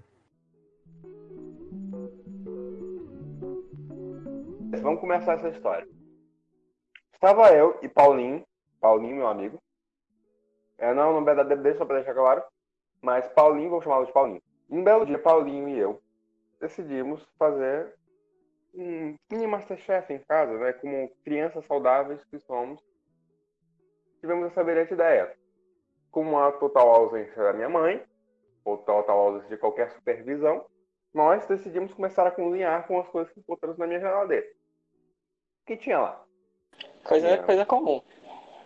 Vamos 4.81 4.99
começar 4.99 5.33
essa 5.33 5.49
história. 5.49 5.87
Estava 7.13 7.53
eu 7.53 7.77
e 7.81 7.87
Paulinho, 7.87 8.43
Paulinho, 8.81 9.17
meu 9.17 9.27
amigo. 9.27 9.61
É, 10.77 10.93
não 10.93 11.03
é 11.03 11.05
o 11.07 11.13
nome 11.13 11.25
verdadeiro 11.25 11.61
dele, 11.61 11.77
só 11.77 11.85
para 11.85 11.97
deixar 11.97 12.13
claro. 12.13 12.43
Mas 13.01 13.27
Paulinho, 13.29 13.69
vou 13.69 13.81
chamá-lo 13.81 14.05
de 14.05 14.11
Paulinho. 14.11 14.41
Um 14.69 14.83
belo 14.83 15.05
dia, 15.05 15.19
Paulinho 15.19 15.69
e 15.69 15.77
eu 15.77 16.01
decidimos 16.59 17.23
fazer 17.37 17.93
um 18.73 19.15
mini 19.31 19.45
Masterchef 19.45 20.11
em 20.11 20.19
casa, 20.19 20.57
né? 20.57 20.73
Como 20.73 21.09
crianças 21.23 21.65
saudáveis 21.65 22.23
que 22.25 22.39
somos. 22.39 22.81
Tivemos 24.21 24.47
essa 24.47 24.63
brilhante 24.63 24.93
ideia. 24.93 25.35
Com 26.09 26.21
uma 26.21 26.51
total 26.53 26.89
ausência 26.89 27.41
da 27.43 27.53
minha 27.53 27.69
mãe, 27.69 28.03
ou 28.65 28.77
total 28.79 29.19
ausência 29.19 29.49
de 29.49 29.57
qualquer 29.57 29.91
supervisão, 29.91 30.65
nós 31.13 31.45
decidimos 31.45 31.93
começar 31.93 32.25
a 32.25 32.31
cozinhar 32.31 32.87
com 32.87 32.99
as 32.99 33.07
coisas 33.07 33.31
que 33.31 33.39
encontramos 33.39 33.77
na 33.77 33.85
minha 33.85 33.99
geladeira 33.99 34.47
que 35.65 35.77
tinha 35.77 35.99
lá? 35.99 36.23
Coisa, 37.03 37.27
tinha... 37.27 37.43
coisa 37.43 37.65
comum. 37.65 38.01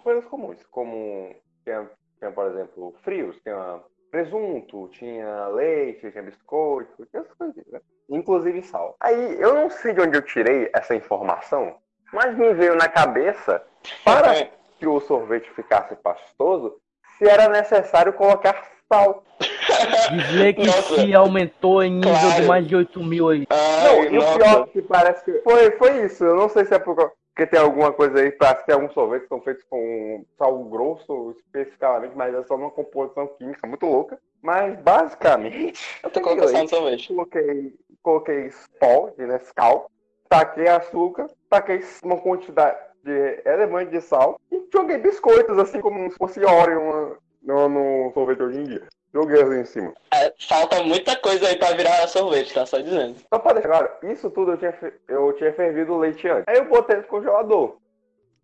Coisas 0.04 0.26
comuns, 0.26 0.66
como 0.68 1.36
tinha, 1.64 1.90
tinha, 2.20 2.32
por 2.32 2.48
exemplo, 2.48 2.96
frios, 3.04 3.40
tinha 3.42 3.82
presunto, 4.10 4.88
tinha 4.90 5.48
leite, 5.48 6.12
tinha 6.12 6.24
biscoito, 6.24 7.06
tinha 7.08 7.22
essas 7.22 7.34
coisas, 7.34 7.66
né? 7.68 7.82
Inclusive 8.10 8.62
sal. 8.64 8.96
Aí, 9.00 9.40
eu 9.40 9.54
não 9.54 9.70
sei 9.70 9.94
de 9.94 10.02
onde 10.02 10.18
eu 10.18 10.22
tirei 10.22 10.70
essa 10.74 10.96
informação, 10.96 11.78
mas 12.14 12.38
me 12.38 12.54
veio 12.54 12.76
na 12.76 12.88
cabeça, 12.88 13.62
para 14.04 14.46
que 14.80 14.88
o 14.88 15.00
sorvete 15.02 15.50
ficasse 15.52 15.96
pastoso, 15.98 16.80
se 17.18 17.28
era 17.28 17.50
necessário 17.50 18.14
colocar 18.14 18.64
sal. 18.92 19.24
Dizer 20.12 20.54
que 20.54 20.70
se 20.70 21.14
aumentou 21.14 21.84
em 21.84 21.96
nível 21.96 22.12
claro. 22.12 22.42
de 22.42 22.48
mais 22.48 22.68
de 22.68 22.76
8 22.76 23.04
mil 23.04 23.30
aí. 23.30 23.46
Ai, 23.50 23.84
não, 23.84 24.04
e 24.04 24.18
o 24.18 24.38
pior 24.38 24.64
é 24.64 24.68
que 24.68 24.82
parece 24.82 25.24
que 25.24 25.42
foi, 25.42 25.72
foi 25.72 26.06
isso. 26.06 26.24
Eu 26.24 26.36
não 26.36 26.50
sei 26.50 26.66
se 26.66 26.74
é 26.74 26.80
porque 26.80 27.46
tem 27.46 27.60
alguma 27.60 27.92
coisa 27.92 28.20
aí, 28.20 28.32
parece 28.32 28.62
que 28.62 28.66
tem 28.68 28.76
alguns 28.76 28.94
sorvetes 28.94 29.24
que 29.24 29.30
são 29.30 29.42
feitos 29.42 29.64
com 29.70 30.26
sal 30.38 30.64
grosso 30.66 31.36
especificamente, 31.38 32.14
mas 32.16 32.34
é 32.34 32.44
só 32.44 32.56
uma 32.56 32.72
composição 32.72 33.28
química 33.38 33.68
muito 33.68 33.86
louca. 33.86 34.20
Mas 34.42 34.80
basicamente. 34.80 36.00
Eu 36.04 36.10
tô 36.10 36.22
colocando 36.22 36.70
sorvete. 36.70 37.08
Coloquei, 37.10 37.74
coloquei 38.02 38.52
pó 38.80 39.12
de 39.18 39.26
Nescau, 39.26 39.90
taquei 40.30 40.68
açúcar, 40.68 41.30
taquei 41.50 41.82
uma 42.04 42.18
quantidade 42.18 42.78
de 43.04 43.42
relevante 43.46 43.92
de 43.92 44.02
sal 44.02 44.40
e 44.52 44.68
joguei 44.74 44.98
biscoitos, 44.98 45.58
assim 45.58 45.80
como 45.80 46.12
se 46.12 46.18
fosse 46.18 46.44
Oreo 46.44 47.18
no, 47.48 47.70
no 47.70 48.12
sorvete 48.14 48.44
hoje 48.44 48.60
em 48.60 48.64
dia. 48.66 48.84
Joguei 49.14 49.42
assim 49.42 49.62
em 49.62 49.66
cima. 49.66 49.94
É, 50.14 50.34
falta 50.48 50.84
muita 50.84 51.16
coisa 51.16 51.48
aí 51.48 51.58
pra 51.58 51.72
virar 51.72 52.08
sorvete, 52.08 52.54
tá 52.54 52.66
só 52.66 52.78
dizendo. 52.80 53.16
Só 53.34 53.40
pra 53.40 53.54
deixar 53.54 53.70
claro, 53.70 53.90
isso 54.04 54.30
tudo 54.30 54.52
eu 54.52 54.58
tinha, 54.58 54.94
eu 55.08 55.34
tinha 55.34 55.54
fervido 55.54 55.94
o 55.94 55.98
leite 55.98 56.28
antes. 56.28 56.44
Aí 56.46 56.58
eu 56.58 56.66
botei 56.66 56.98
no 56.98 57.04
congelador. 57.04 57.78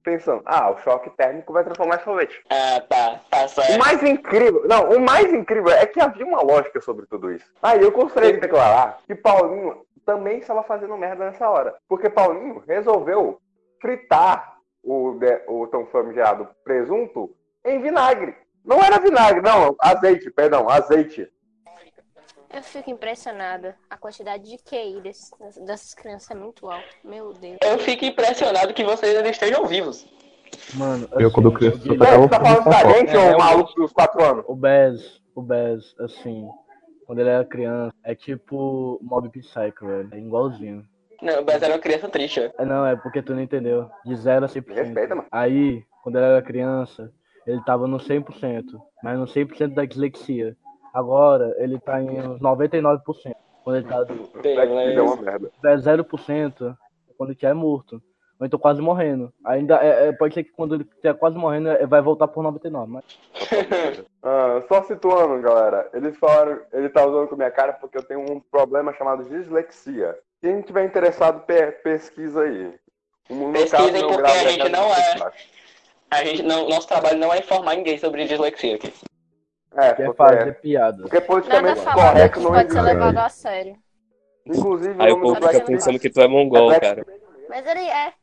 Pensando, 0.03 0.41
ah, 0.45 0.69
o 0.69 0.77
choque 0.79 1.09
térmico 1.11 1.53
vai 1.53 1.63
transformar 1.63 1.97
em 1.97 2.03
sorvete. 2.03 2.41
Ah, 2.49 2.81
tá, 2.89 3.21
tá 3.29 3.47
certo. 3.47 3.75
O 3.75 3.79
mais 3.79 4.03
incrível, 4.03 4.63
não, 4.67 4.89
o 4.89 4.99
mais 4.99 5.31
incrível 5.31 5.71
é 5.71 5.85
que 5.85 6.01
havia 6.01 6.25
uma 6.25 6.41
lógica 6.41 6.81
sobre 6.81 7.05
tudo 7.05 7.31
isso. 7.31 7.45
Aí 7.61 7.81
eu 7.81 7.91
gostaria 7.91 8.33
de 8.33 8.39
declarar 8.39 8.97
que 9.05 9.15
Paulinho 9.15 9.85
também 10.05 10.39
estava 10.39 10.61
fazendo 10.63 10.97
merda 10.97 11.25
nessa 11.25 11.49
hora. 11.49 11.75
Porque 11.87 12.09
Paulinho 12.09 12.61
resolveu 12.67 13.39
fritar 13.79 14.57
o, 14.83 15.17
o 15.47 15.67
tão 15.67 15.85
famigerado 15.85 16.49
presunto 16.65 17.33
em 17.65 17.81
vinagre. 17.81 18.35
Não 18.63 18.81
era 18.81 18.99
vinagre, 18.99 19.41
não, 19.41 19.75
azeite, 19.79 20.31
perdão, 20.31 20.69
azeite. 20.69 21.29
Eu 22.53 22.61
fico 22.61 22.91
impressionada. 22.91 23.75
A 23.89 23.97
quantidade 23.97 24.43
de 24.43 24.57
QI 24.57 25.01
dessas, 25.01 25.57
dessas 25.65 25.93
crianças 25.95 26.29
é 26.29 26.35
muito 26.35 26.69
alta. 26.69 26.85
Meu 27.03 27.33
Deus. 27.33 27.57
Eu 27.61 27.79
fico 27.79 28.05
impressionado 28.05 28.73
que 28.75 28.83
vocês 28.83 29.17
ainda 29.17 29.29
estejam 29.29 29.65
vivos. 29.65 30.05
Mano, 30.75 31.07
assim, 31.11 31.23
eu 31.23 31.31
quando 31.31 31.51
criança 31.51 31.79
só 31.79 31.95
tava 31.95 32.29
tá 32.29 32.39
falando 32.39 32.69
da 32.69 32.93
gente 32.93 33.17
ou 33.17 33.23
é, 33.23 33.35
o 33.35 33.39
maluco 33.39 33.73
dos 33.73 33.91
4 33.91 34.23
anos? 34.23 34.45
O 34.47 34.55
Bez, 34.55 35.19
o 35.33 35.41
Bez, 35.41 35.95
assim, 35.99 36.47
quando 37.07 37.19
ele 37.19 37.29
era 37.29 37.43
criança, 37.43 37.95
é 38.03 38.13
tipo 38.13 38.99
Mob 39.01 39.27
Psycho, 39.29 39.87
velho. 39.87 40.09
É 40.11 40.17
igualzinho. 40.19 40.85
Não, 41.23 41.41
o 41.41 41.43
Bez 41.43 41.61
era 41.61 41.73
uma 41.73 41.79
criança 41.79 42.07
triste, 42.07 42.51
É, 42.57 42.65
não, 42.65 42.85
é 42.85 42.95
porque 42.95 43.23
tu 43.23 43.33
não 43.33 43.41
entendeu. 43.41 43.89
De 44.05 44.15
0 44.15 44.45
a 44.45 44.47
100%. 44.47 44.73
Respeita, 44.73 45.15
mano. 45.15 45.27
Aí, 45.31 45.83
quando 46.03 46.17
ele 46.17 46.25
era 46.25 46.41
criança, 46.41 47.11
ele 47.45 47.59
estava 47.59 47.87
no 47.87 47.97
100%, 47.97 48.63
mas 49.03 49.19
no 49.19 49.25
100% 49.25 49.73
da 49.73 49.85
dislexia. 49.85 50.55
Agora, 50.93 51.55
ele 51.57 51.75
está 51.75 52.01
em 52.01 52.37
99%. 52.39 53.01
Quando 53.63 53.77
ele 53.77 53.87
tá 53.87 54.03
do... 54.03 54.13
É 54.43 55.75
0% 55.75 56.77
quando 57.17 57.29
ele 57.29 57.33
estiver 57.33 57.53
morto. 57.53 58.01
Ou 58.39 58.45
então 58.45 58.59
quase 58.59 58.81
morrendo. 58.81 59.33
Ainda 59.45 59.81
é, 59.81 60.07
é, 60.07 60.11
pode 60.11 60.33
ser 60.33 60.43
que 60.43 60.51
quando 60.51 60.75
ele 60.75 60.83
estiver 60.83 61.13
quase 61.13 61.37
morrendo, 61.37 61.69
é, 61.69 61.85
vai 61.85 62.01
voltar 62.01 62.27
por 62.27 62.43
99, 62.43 62.91
mas... 62.91 63.03
ah, 64.21 64.61
só 64.67 64.83
situando, 64.83 65.41
galera. 65.41 65.89
Eles 65.93 66.17
falaram, 66.17 66.59
ele 66.73 66.89
tá 66.89 67.05
usando 67.05 67.27
com 67.29 67.35
a 67.35 67.37
minha 67.37 67.51
cara 67.51 67.73
porque 67.73 67.97
eu 67.97 68.03
tenho 68.03 68.19
um 68.19 68.39
problema 68.39 68.93
chamado 68.93 69.23
dislexia. 69.23 70.17
Quem 70.41 70.61
tiver 70.61 70.83
interessado, 70.83 71.45
pesquisa 71.83 72.41
aí. 72.41 72.73
Pesquisem 73.53 74.07
porque 74.07 74.29
a 74.29 74.49
gente 74.49 74.69
não 74.69 74.93
é 74.93 75.31
a 76.13 76.25
gente 76.25 76.43
não, 76.43 76.67
nosso 76.67 76.87
trabalho 76.87 77.17
não 77.17 77.33
é 77.33 77.39
informar 77.39 77.75
ninguém 77.75 77.97
sobre 77.97 78.25
dislexia 78.25 78.75
aqui. 78.75 78.93
É, 79.75 79.93
Quer 79.93 80.05
porque, 80.05 80.17
fazer 80.17 80.59
piada. 80.61 81.01
porque 81.01 81.15
Nada 81.15 81.27
politicamente 81.27 81.81
falado 81.81 82.11
correto 82.13 82.25
aqui 82.25 82.39
não 82.39 82.51
pode 82.51 82.71
ser 82.71 82.81
levado 82.81 83.17
a 83.17 83.29
sério. 83.29 83.75
Inclusive, 84.45 84.95
Aí 85.01 85.11
o 85.11 85.21
povo 85.21 85.35
fica 85.35 85.65
pensando 85.65 85.99
que 85.99 86.09
tu 86.09 86.21
é 86.21 86.27
mongol, 86.27 86.71
É 86.71 86.79
cara. 86.79 87.05
Mas 87.49 87.65
ele 87.65 87.87
é. 87.87 88.13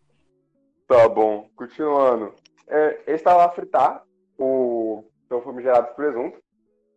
Tá 0.87 1.09
bom, 1.09 1.49
continuando. 1.57 2.35
É, 2.69 3.01
ele 3.07 3.17
estava 3.17 3.45
a 3.45 3.49
fritar 3.49 4.03
o 4.39 5.05
seu 5.29 5.41
famigerado 5.43 5.95
presunto 5.95 6.39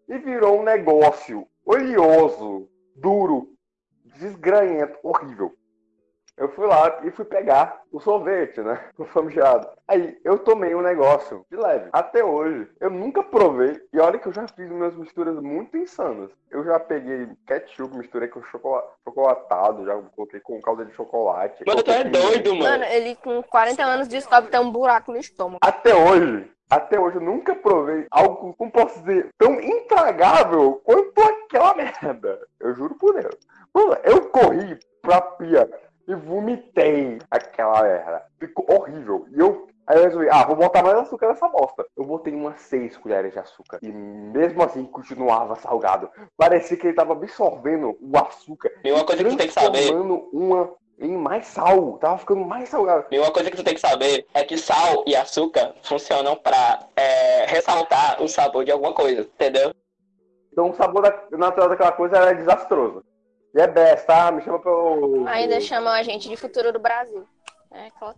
e 0.08 0.18
virou 0.20 0.60
um 0.60 0.64
negócio 0.64 1.48
oleoso, 1.66 2.70
duro, 2.96 3.50
desgranhento, 4.18 4.98
horrível. 5.02 5.54
Eu 6.36 6.50
fui 6.50 6.66
lá 6.66 7.00
e 7.04 7.12
fui 7.12 7.26
pegar 7.26 7.82
o 7.92 8.00
sorvete, 8.00 8.60
né? 8.62 8.80
O 8.98 9.06
famigerado. 9.06 9.68
Aí 9.88 10.18
eu 10.24 10.40
tomei 10.40 10.74
um 10.74 10.82
negócio 10.82 11.46
de 11.52 11.58
leve. 11.58 11.90
Até 11.92 12.24
hoje, 12.24 12.68
eu 12.80 12.90
nunca 12.90 13.22
provei. 13.22 13.80
E 13.92 14.00
olha 14.00 14.18
que 14.18 14.28
eu 14.28 14.34
já 14.34 14.48
fiz 14.48 14.70
umas 14.72 14.96
misturas 14.96 15.36
muito 15.40 15.78
insanas. 15.78 16.30
Eu 16.50 16.64
já 16.64 16.80
peguei 16.80 17.28
ketchup, 17.46 17.96
misturei 17.98 18.30
com 18.30 18.42
chocolate, 18.44 18.88
chocolatado, 19.04 19.86
já 19.86 19.96
coloquei 20.16 20.40
com 20.40 20.62
calda 20.62 20.86
de 20.86 20.94
chocolate. 20.94 21.64
Mano, 21.68 21.84
tu 21.84 21.92
é 21.92 22.04
doido, 22.06 22.56
mano. 22.56 22.64
Mano, 22.64 22.84
ele 22.86 23.16
com 23.16 23.44
40 23.44 23.84
anos 23.84 24.08
descobre 24.08 24.46
que 24.46 24.52
tem 24.52 24.62
um 24.62 24.72
buraco 24.72 25.12
no 25.12 25.18
estômago. 25.18 25.60
Até 25.62 25.94
hoje, 25.94 26.50
até 26.70 27.00
hoje 27.00 27.18
eu 27.18 27.22
nunca 27.22 27.56
provei 27.56 28.08
algo, 28.10 28.54
como 28.56 28.72
posso 28.72 29.00
dizer, 29.02 29.30
tão 29.38 29.60
intragável 29.60 30.82
quanto 30.84 31.22
aquela 31.22 31.76
merda. 31.76 32.40
Eu 32.60 32.74
juro 32.74 32.96
por 32.96 33.14
Deus. 33.14 33.36
Mano, 33.74 33.98
eu 34.04 34.30
corri 34.30 34.80
pra 35.02 35.20
pia 35.22 35.70
e 36.08 36.16
vomitei 36.16 37.20
aquela 37.30 37.82
merda. 37.84 38.24
Ficou 38.40 38.66
horrível. 38.70 39.26
E 39.32 39.40
eu. 39.40 39.68
Aí 39.86 39.98
eu 39.98 40.04
resolvi, 40.04 40.30
ah, 40.30 40.46
vou 40.46 40.56
botar 40.56 40.82
mais 40.82 40.98
açúcar 40.98 41.28
nessa 41.28 41.48
bosta. 41.50 41.86
Eu 41.98 42.06
botei 42.06 42.34
umas 42.34 42.58
seis 42.62 42.96
colheres 42.96 43.34
de 43.34 43.40
açúcar. 43.40 43.80
E 43.82 43.92
mesmo 43.92 44.64
assim 44.64 44.86
continuava 44.86 45.58
salgado. 45.58 46.10
Parecia 46.38 46.78
que 46.78 46.88
ele 46.88 46.96
tava 46.96 47.12
absorvendo 47.12 47.98
o 48.00 48.18
açúcar. 48.18 48.72
E 48.82 48.92
uma 48.94 49.06
coisa 49.06 49.24
que 49.24 49.30
tu 49.32 49.38
tem 49.38 49.48
que 49.48 49.54
saber. 49.54 49.94
uma 49.94 50.74
em 51.00 51.18
mais 51.18 51.48
sal. 51.48 51.98
Tava 51.98 52.18
ficando 52.18 52.46
mais 52.46 52.70
salgado. 52.70 53.06
E 53.12 53.20
uma 53.20 53.32
coisa 53.32 53.52
que 53.52 53.58
tu 53.58 53.64
tem 53.64 53.74
que 53.74 53.82
saber 53.82 54.26
é 54.34 54.44
que 54.44 54.58
sal 54.58 55.04
e 55.06 55.16
açúcar 55.16 55.76
funcionam 55.82 56.36
pra 56.38 56.80
é, 56.96 57.46
ressaltar 57.46 58.22
o 58.22 58.28
sabor 58.28 58.64
de 58.64 58.72
alguma 58.72 58.94
coisa, 58.94 59.22
entendeu? 59.22 59.74
Então 60.52 60.70
o 60.70 60.76
sabor 60.76 61.02
da, 61.02 61.38
natural 61.38 61.70
daquela 61.70 61.92
coisa 61.92 62.18
era 62.18 62.34
desastroso. 62.34 63.04
E 63.54 63.62
é 63.62 63.68
best, 63.68 64.08
tá? 64.08 64.32
Me 64.32 64.42
chama 64.42 64.60
pelo. 64.60 65.28
Ainda 65.28 65.62
chamam 65.62 65.94
a 65.94 66.02
gente 66.02 66.28
de 66.28 66.36
futuro 66.36 66.74
do 66.74 66.80
Brasil. 66.80 67.24
É, 67.72 67.90
claro. 68.00 68.18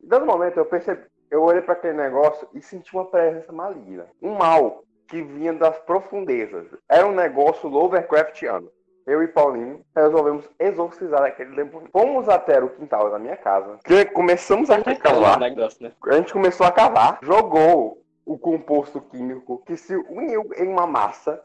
Dando 0.00 0.26
momento, 0.26 0.58
eu 0.58 0.66
percebi. 0.66 1.02
Eu 1.30 1.42
olhei 1.42 1.60
para 1.60 1.74
aquele 1.74 1.94
negócio 1.94 2.48
e 2.54 2.62
senti 2.62 2.94
uma 2.94 3.04
presença 3.04 3.52
maligna. 3.52 4.06
Um 4.22 4.34
mal 4.34 4.84
que 5.08 5.22
vinha 5.22 5.52
das 5.52 5.78
profundezas. 5.80 6.66
Era 6.88 7.06
um 7.06 7.14
negócio 7.14 7.68
Lovecraftiano. 7.68 8.70
Eu 9.06 9.22
e 9.22 9.28
Paulinho 9.28 9.84
resolvemos 9.94 10.48
exorcizar 10.58 11.22
aquele 11.22 11.54
demônio. 11.54 11.88
Fomos 11.92 12.28
até 12.28 12.58
o 12.62 12.70
quintal 12.70 13.08
da 13.10 13.18
minha 13.20 13.36
casa. 13.36 13.78
Que 13.84 14.04
começamos 14.04 14.68
a 14.68 14.82
cavar. 14.82 15.38
negócio, 15.38 15.82
né? 15.82 15.92
A 16.08 16.14
gente 16.14 16.32
começou 16.32 16.66
a 16.66 16.72
cavar, 16.72 17.20
jogou 17.22 18.02
o 18.24 18.36
composto 18.36 19.00
químico 19.00 19.62
que 19.64 19.76
se 19.76 19.94
uniu 19.94 20.50
em 20.56 20.66
uma 20.66 20.88
massa 20.88 21.40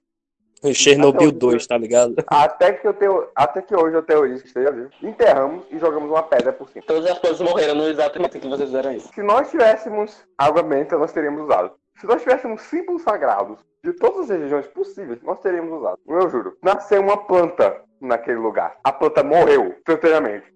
Chernobyl 0.73 1.29
Até 1.29 1.37
2, 1.37 1.67
tá 1.67 1.77
ligado? 1.77 2.15
até 2.27 2.73
que, 2.73 2.87
eu 2.87 2.93
tenho, 2.93 3.27
até 3.35 3.61
que 3.61 3.75
hoje 3.75 3.95
eu 3.95 4.03
tenho 4.03 4.27
isso, 4.27 4.45
esteja 4.45 4.71
vivo. 4.71 4.89
Enterramos 5.01 5.65
e 5.71 5.79
jogamos 5.79 6.09
uma 6.09 6.21
pedra 6.21 6.53
por 6.53 6.69
cima. 6.69 6.85
Todas 6.85 7.09
as 7.09 7.17
coisas 7.17 7.41
morreram 7.41 7.75
no 7.75 7.87
exato 7.87 8.17
momento 8.19 8.39
que 8.39 8.47
vocês 8.47 8.69
fizeram 8.69 8.91
isso. 8.91 9.09
Se 9.13 9.23
nós 9.23 9.49
tivéssemos 9.49 10.23
água 10.37 10.61
benta, 10.61 10.97
nós 10.97 11.11
teríamos 11.11 11.43
usado. 11.43 11.71
Se 11.99 12.05
nós 12.05 12.21
tivéssemos 12.21 12.61
símbolos 12.61 13.01
sagrados 13.01 13.59
de 13.83 13.93
todas 13.93 14.21
as 14.21 14.29
religiões 14.29 14.67
possíveis, 14.67 15.21
nós 15.23 15.39
teríamos 15.39 15.79
usado. 15.79 15.99
Eu 16.07 16.29
juro. 16.29 16.57
Nasceu 16.61 17.01
uma 17.01 17.17
planta 17.25 17.81
naquele 17.99 18.37
lugar. 18.37 18.77
A 18.83 18.91
planta 18.91 19.23
morreu 19.23 19.75
instantaneamente. 19.79 20.51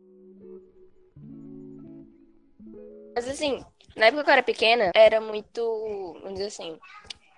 Mas 3.16 3.30
assim, 3.30 3.64
na 3.96 4.08
época 4.08 4.24
que 4.24 4.30
eu 4.30 4.34
era 4.34 4.44
pequena, 4.44 4.92
era 4.94 5.22
muito, 5.22 6.18
vamos 6.22 6.34
dizer 6.34 6.48
assim, 6.48 6.78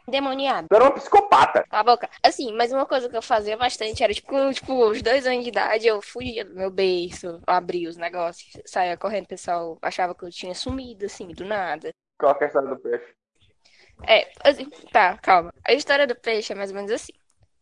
demoniado. 0.08 0.68
Eu 0.70 0.76
era 0.76 0.86
uma 0.86 0.94
psicopata. 0.94 1.64
Cala 1.70 1.82
a 1.82 1.84
boca. 1.84 2.10
Assim, 2.24 2.54
mas 2.54 2.72
uma 2.72 2.86
coisa 2.86 3.10
que 3.10 3.18
eu 3.18 3.22
fazia 3.22 3.58
bastante 3.58 4.04
era, 4.04 4.14
tipo, 4.14 4.30
com, 4.30 4.52
tipo, 4.52 4.74
os 4.86 5.02
dois 5.02 5.28
anos 5.28 5.44
de 5.44 5.50
idade, 5.50 5.88
eu 5.88 6.02
fugia 6.02 6.46
do 6.46 6.56
meu 6.56 6.72
berço, 6.72 7.42
abria 7.46 7.90
os 7.90 7.98
negócios, 7.98 8.62
saía 8.66 8.98
correndo, 8.98 9.26
o 9.26 9.30
pessoal 9.30 9.78
achava 9.82 10.16
que 10.16 10.24
eu 10.24 10.32
tinha 10.32 10.56
sumido, 10.56 11.06
assim, 11.06 11.28
do 11.30 11.46
nada. 11.46 11.90
Qual 12.20 12.36
é 12.40 12.44
a 12.44 12.48
história 12.48 12.70
do 12.70 12.80
peixe? 12.80 13.14
É, 14.08 14.32
assim, 14.44 14.70
tá, 14.92 15.18
calma. 15.18 15.54
A 15.64 15.74
história 15.74 16.06
do 16.06 16.16
peixe 16.16 16.54
é 16.54 16.56
mais 16.56 16.70
ou 16.70 16.76
menos 16.76 16.92
assim. 16.92 17.14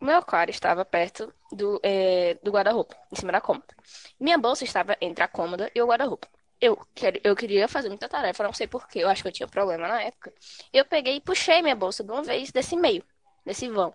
Meu 0.01 0.17
aquário 0.17 0.51
estava 0.51 0.83
perto 0.83 1.33
do, 1.51 1.79
é, 1.81 2.37
do 2.43 2.51
guarda-roupa, 2.51 2.95
em 3.11 3.15
cima 3.15 3.31
da 3.31 3.39
cômoda. 3.39 3.73
Minha 4.19 4.37
bolsa 4.37 4.63
estava 4.63 4.95
entre 4.99 5.23
a 5.23 5.27
cômoda 5.27 5.71
e 5.73 5.81
o 5.81 5.87
guarda-roupa. 5.87 6.27
Eu, 6.59 6.79
eu 7.23 7.35
queria 7.35 7.67
fazer 7.67 7.89
muita 7.89 8.07
tarefa, 8.07 8.43
não 8.43 8.53
sei 8.53 8.65
porquê, 8.65 8.99
eu 8.99 9.09
acho 9.09 9.21
que 9.21 9.27
eu 9.27 9.31
tinha 9.31 9.47
problema 9.47 9.87
na 9.87 10.01
época. 10.01 10.33
Eu 10.71 10.85
peguei 10.85 11.17
e 11.17 11.21
puxei 11.21 11.61
minha 11.61 11.75
bolsa 11.75 12.03
de 12.03 12.11
uma 12.11 12.23
vez 12.23 12.51
desse 12.51 12.75
meio, 12.75 13.03
desse 13.45 13.67
vão. 13.69 13.93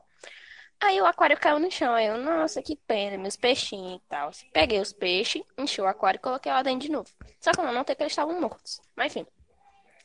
Aí 0.83 1.01
o 1.01 1.07
aquário 1.07 1.39
caiu 1.39 1.59
no 1.59 1.71
chão, 1.71 1.95
aí 1.95 2.07
eu, 2.07 2.17
nossa, 2.17 2.63
que 2.63 2.75
pena, 2.75 3.19
meus 3.19 3.37
peixinhos 3.37 3.97
e 3.97 4.09
tal. 4.09 4.31
Peguei 4.53 4.81
os 4.81 4.93
peixes, 4.93 5.43
enchi 5.59 5.81
o 5.81 5.87
aquário 5.87 6.17
e 6.19 6.23
coloquei 6.23 6.51
lá 6.51 6.63
dentro 6.63 6.87
de 6.87 6.91
novo. 6.91 7.09
Só 7.39 7.53
que 7.53 7.61
eu 7.61 7.65
não 7.65 7.73
notei 7.73 7.95
que 7.95 8.03
eles 8.03 8.13
estavam 8.13 8.41
mortos. 8.41 8.81
Mas 8.97 9.15
enfim, 9.15 9.27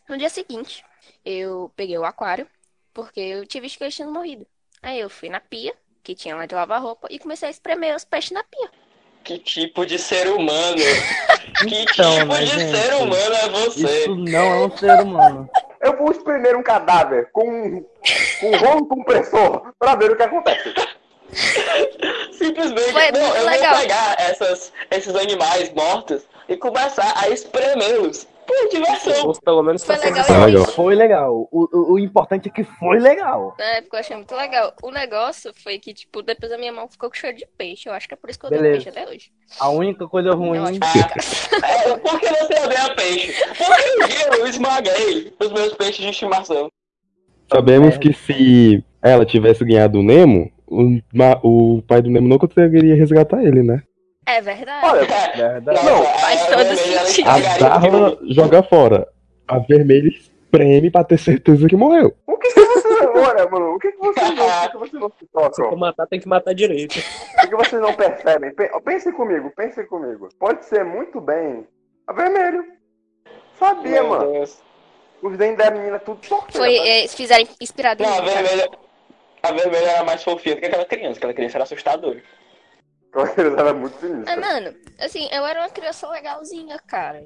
no 0.10 0.18
dia 0.18 0.30
seguinte, 0.30 0.84
eu 1.24 1.72
peguei 1.76 1.98
o 1.98 2.04
aquário, 2.04 2.48
porque 2.94 3.20
eu 3.20 3.48
tinha 3.48 3.62
visto 3.62 3.78
que 3.78 3.86
eles 3.86 3.96
tinham 3.96 4.12
morrido. 4.12 4.46
Aí 4.82 5.00
eu 5.00 5.10
fui 5.10 5.30
na 5.30 5.40
pia, 5.40 5.74
que 6.04 6.14
tinha 6.14 6.36
lá 6.36 6.46
de 6.46 6.54
lavar 6.54 6.82
roupa, 6.82 7.08
e 7.10 7.20
comecei 7.20 7.48
a 7.48 7.52
espremer 7.52 7.96
os 7.96 8.04
peixes 8.04 8.32
na 8.32 8.44
pia. 8.44 8.72
Que 9.25 9.39
tipo 9.39 9.86
de 9.88 9.98
ser 9.98 10.27
humano? 10.27 10.75
Que 11.67 11.82
Então, 11.82 12.13
tipo 12.20 12.25
né, 12.27 12.39
de 12.41 12.46
gente? 12.46 12.77
ser 12.77 12.94
humano 12.94 13.36
é 13.36 13.50
você? 13.50 14.00
Isso 14.01 14.15
não 14.15 14.39
é 14.53 14.65
um 14.65 14.77
ser 14.77 15.00
humano. 15.01 15.50
Eu 15.82 15.98
vou 15.98 16.12
espremer 16.12 16.55
um 16.55 16.62
cadáver 16.63 17.29
com 17.34 17.44
um, 17.50 17.86
com 18.39 18.51
um 18.51 18.58
rolo 18.58 18.86
compressor 18.88 19.74
pra 19.79 19.96
ver 19.96 20.12
o 20.12 20.15
que 20.15 20.24
acontece. 20.24 20.74
Simplesmente, 22.38 22.91
Foi 22.91 23.12
não, 23.12 23.36
eu 23.36 23.46
legal. 23.46 23.72
vou 23.74 23.82
pegar 23.82 24.15
essas, 24.20 24.72
esses 24.91 25.15
animais 25.15 25.74
mortos 25.74 26.24
e 26.48 26.55
começar 26.55 27.12
a 27.17 27.27
espremê-los 27.29 28.27
por 28.46 28.70
diversão. 28.70 29.28
Ou 29.28 29.34
pelo 29.42 29.64
menos 29.64 29.84
Foi 29.84 29.96
pra 29.98 30.06
legal 30.10 30.24
ser 30.24 30.34
Tá 30.34 30.46
legal. 30.46 30.66
Foi 30.66 30.96
legal. 30.96 31.50
O, 31.52 31.68
o, 31.72 31.94
o 31.94 32.00
importante 32.00 32.50
é 32.50 32.52
que 32.52 32.64
foi 32.64 33.00
legal. 33.00 33.56
Na 33.58 33.66
época 33.78 33.98
eu 33.98 34.00
achei 34.00 34.16
muito 34.16 34.36
legal. 34.36 34.74
O 34.84 34.92
negócio 34.92 35.52
foi 35.64 35.80
que, 35.80 35.94
tipo, 35.94 36.22
depois 36.22 36.52
a 36.52 36.58
minha 36.58 36.72
mão 36.72 36.88
ficou 36.88 37.10
com 37.10 37.16
cheiro 37.16 37.38
de 37.38 37.48
peixe. 37.58 37.90
Eu 37.90 37.94
acho 37.94 38.08
que 38.08 38.14
é 38.14 38.18
por 38.18 38.30
isso 38.30 38.40
que 38.40 38.46
eu 38.46 38.50
Beleza. 38.50 38.84
peixe 38.84 38.90
até 38.90 39.10
hoje. 39.10 39.32
A 39.60 39.70
única 39.70 40.08
coisa 40.08 40.32
ruim. 40.34 40.58
Eu 40.58 40.64
acho 40.64 40.80
Ah, 40.82 41.68
é, 41.90 41.98
por 41.98 42.20
que 42.20 42.28
você 42.28 42.64
odeia 42.64 42.96
peixe? 42.96 43.34
Porque 43.58 44.04
um 44.04 44.08
dia 44.08 44.40
eu 44.40 44.48
esmaguei 44.48 45.34
os 45.40 45.52
meus 45.52 45.74
peixes 45.74 45.98
de 46.04 46.10
estimação. 46.10 46.70
Sabemos 47.52 47.98
que 47.98 48.12
se 48.14 48.84
ela 49.02 49.25
tivesse 49.25 49.64
ganhado 49.64 50.00
o 50.00 50.04
Nemo, 50.04 50.52
o, 50.68 51.00
o 51.44 51.82
pai 51.84 52.02
do 52.02 52.10
Nemo 52.10 52.28
não 52.28 52.40
conseguiria 52.40 52.96
resgatar 52.96 53.44
ele, 53.44 53.62
né? 53.62 53.84
É 54.25 54.41
verdade. 54.41 54.86
Olha, 54.88 55.05
Verdade. 55.36 55.86
Não, 55.86 56.03
faz 56.03 56.41
a 56.41 56.46
todo 56.58 56.75
sentido. 56.77 57.27
A 57.29 57.38
esmagaria 57.39 57.70
porque 57.70 57.89
Darla 57.89 58.17
joga 58.34 58.63
fora. 58.63 59.08
A 59.48 59.60
vermelha 59.60 60.08
espreme 60.10 60.89
pra 60.89 61.03
ter 61.03 61.17
certeza 61.20 61.67
que 61.67 61.75
morreu. 61.75 62.15
o 62.25 62.38
que, 62.38 62.51
que 62.51 62.60
você. 62.65 63.05
Olha, 63.05 63.48
mano, 63.50 63.75
o 63.75 63.79
que, 63.79 63.91
que 63.91 63.98
vocês 64.00 64.36
não, 64.36 64.48
o 64.48 64.70
que, 64.72 64.77
vocês 64.77 65.01
não 65.01 65.10
se 65.12 65.55
Se 65.55 65.62
for 65.62 65.77
matar, 65.77 66.08
tem 66.08 66.20
que 66.20 66.27
matar 66.27 66.53
direito. 66.53 66.96
O 67.44 67.48
que, 67.50 67.55
vocês 67.55 67.82
não 67.82 67.94
percebem? 67.94 68.53
Pe- 68.55 68.72
Pensem 68.84 69.12
comigo, 69.13 69.51
pensem 69.55 69.86
comigo. 69.86 70.29
Pode 70.39 70.65
ser 70.65 70.84
muito 70.84 71.22
bem 71.22 71.67
a 72.08 72.13
vermelho. 72.13 72.65
Sabia, 73.60 74.01
Meu 74.01 74.08
mano. 74.10 74.32
Deus. 74.32 74.62
Os 75.22 75.38
dentes 75.38 75.58
da 75.58 75.72
menina 75.72 75.98
tudo 76.00 76.20
torto. 76.27 76.58
Foi, 76.58 76.75
é, 76.75 77.08
fizeram 77.08 77.48
inspirado 77.62 78.03
em 78.03 78.05
Não, 78.05 78.17
a 78.17 78.22
vermelha, 78.22 78.70
a 79.44 79.51
vermelha 79.51 79.89
era 79.91 80.03
mais 80.03 80.24
fofinha 80.24 80.55
do 80.55 80.62
que 80.62 80.67
aquela 80.67 80.86
criança. 80.86 81.17
Aquela 81.17 81.34
criança 81.34 81.58
era 81.58 81.63
assustadora. 81.63 82.22
Eles 83.38 83.53
eram 83.57 83.75
muito 83.79 83.93
Mas, 84.01 84.01
sinistros. 84.12 84.38
mano, 84.39 84.75
assim, 85.00 85.27
eu 85.31 85.45
era 85.45 85.62
uma 85.62 85.69
criança 85.69 86.10
legalzinha, 86.10 86.77
cara. 86.88 87.25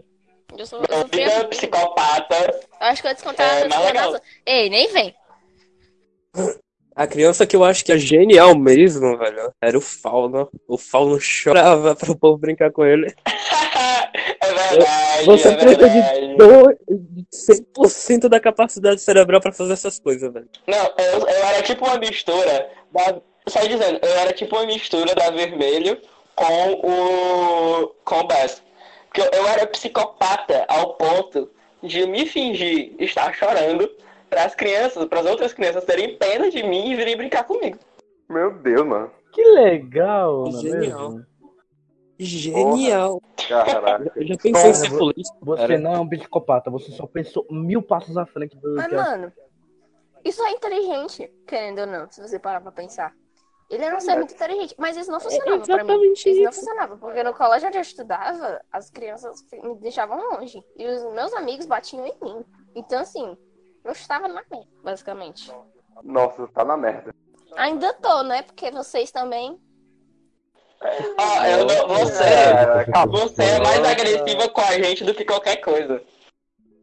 Eu, 0.58 0.66
sou, 0.66 0.80
eu 0.88 0.98
sofria 1.02 1.26
Vida 1.26 1.36
muito. 1.38 1.50
psicopata. 1.50 2.36
Eu 2.82 2.88
acho 2.88 3.02
que 3.02 3.08
eu 3.08 3.14
descontava 3.14 3.50
É, 3.50 3.62
é, 3.62 3.68
mas 3.68 3.86
legal. 3.86 4.22
Ei, 4.46 4.70
nem 4.70 4.88
vem. 4.92 5.16
A 6.96 7.08
criança 7.08 7.46
que 7.48 7.56
eu 7.56 7.64
acho 7.64 7.86
que 7.86 7.92
é 7.92 7.98
genial 7.98 8.56
mesmo, 8.58 9.18
velho, 9.18 9.54
era 9.62 9.78
o 9.78 9.82
Fauno. 9.82 10.50
O 10.68 10.78
Fauno 10.78 11.20
chorava 11.20 11.96
pro 11.98 12.16
povo 12.18 12.38
brincar 12.38 12.72
com 12.72 12.84
ele. 12.86 13.14
é 14.42 14.54
verdade, 14.54 15.26
Você 15.26 15.48
é 15.50 15.56
precisa 15.56 15.90
de 15.90 16.36
do- 16.36 16.78
de 16.90 17.26
100% 17.32 18.28
da 18.28 18.40
capacidade 18.40 19.02
cerebral 19.02 19.40
pra 19.40 19.52
fazer 19.54 19.74
essas 19.74 20.00
coisas, 20.00 20.32
velho. 20.34 20.50
Não, 20.68 20.94
eu, 20.98 21.20
eu 21.20 21.28
era 21.46 21.62
tipo 21.64 21.86
uma 21.86 21.98
mistura 21.98 22.70
da. 22.92 23.22
Só 23.50 23.60
dizendo, 23.62 24.00
eu 24.02 24.16
era 24.18 24.34
tipo 24.34 24.56
uma 24.56 24.66
mistura 24.66 25.14
da 25.16 25.30
vermelho 25.30 26.00
com 26.36 26.72
o. 26.74 27.88
com 28.04 28.16
o 28.20 28.28
Bass. 28.28 28.64
Porque 29.08 29.22
eu, 29.22 29.26
eu 29.42 29.48
era 29.48 29.66
psicopata 29.68 30.66
ao 30.68 30.94
ponto 30.96 31.50
de 31.82 32.06
me 32.06 32.26
fingir 32.26 32.94
estar 33.00 33.34
chorando 33.34 33.90
para 34.30 34.44
as 34.46 34.54
crianças, 34.54 35.06
para 35.06 35.22
as 35.22 35.26
outras 35.26 35.54
crianças 35.54 35.84
terem 35.86 36.18
pena 36.18 36.52
de 36.52 36.62
mim 36.62 36.92
e 36.92 36.96
virem 36.96 37.18
brincar 37.18 37.44
comigo. 37.46 37.80
Meu 38.30 38.54
Deus, 38.54 38.86
mano. 38.86 39.12
Que 39.32 39.44
legal, 39.44 40.48
é 40.48 40.52
Genial. 40.52 41.12
mesmo? 41.12 41.26
Genial. 42.20 43.22
Caraca. 43.48 44.12
Eu 44.16 44.28
já 44.28 44.36
pensei 44.38 44.72
em 44.72 44.74
ser 44.74 44.98
polícia. 44.98 45.34
Você 45.42 45.62
cara. 45.62 45.80
não 45.80 45.94
é 45.96 46.00
um 46.00 46.10
psicopata, 46.10 46.70
você 46.70 46.92
só 46.92 47.08
pensou 47.08 47.46
mil 47.50 47.82
passos 47.82 48.18
à 48.18 48.26
frente 48.26 48.58
do 48.58 48.76
Mas, 48.76 48.88
que 48.88 48.96
a- 48.96 48.98
mano, 49.04 49.32
isso 50.24 50.44
é 50.44 50.52
inteligente, 50.52 51.32
querendo 51.48 51.80
ou 51.80 51.88
não, 51.88 52.12
se 52.12 52.22
você 52.22 52.38
parar 52.38 52.60
pra 52.62 52.72
pensar. 52.72 53.14
Ele 53.70 53.84
era 53.86 53.96
um 53.96 54.00
ser 54.00 54.16
muito 54.16 54.34
inteligente, 54.34 54.74
mas 54.80 54.98
isso 54.98 55.12
não 55.12 55.20
funcionava 55.20 55.46
pra 55.46 55.58
mim. 55.58 55.84
exatamente 55.84 56.30
Isso 56.30 56.42
não 56.42 56.50
isso. 56.50 56.60
funcionava, 56.60 56.98
porque 56.98 57.22
no 57.24 57.34
colégio 57.36 57.68
onde 57.68 57.78
eu 57.78 57.82
estudava, 57.82 58.60
as 58.72 58.90
crianças 58.90 59.46
me 59.64 59.76
deixavam 59.76 60.18
longe. 60.32 60.64
E 60.76 60.88
os 60.88 61.04
meus 61.14 61.32
amigos 61.34 61.68
batiam 61.68 62.06
em 62.08 62.16
mim. 62.22 62.44
Então, 62.76 63.00
assim, 63.02 63.38
eu 63.86 63.92
estava 63.92 64.28
na 64.28 64.42
merda, 64.50 64.68
basicamente. 64.84 65.52
Nossa, 66.04 66.48
tá 66.48 66.66
na 66.66 66.76
merda. 66.76 67.14
Ainda 67.58 67.94
tô, 67.94 68.24
né? 68.24 68.42
Porque 68.42 68.72
vocês 68.72 69.12
também. 69.12 69.60
Ah, 71.18 71.50
eu 71.50 71.66
não, 71.66 71.88
você, 71.90 72.24
É, 72.24 72.86
calma. 72.92 73.12
você 73.20 73.44
é 73.44 73.60
mais 73.60 73.84
agressiva 73.86 74.48
com 74.50 74.62
a 74.62 74.72
gente 74.82 75.04
do 75.04 75.14
que 75.14 75.26
qualquer 75.26 75.58
coisa. 75.58 76.02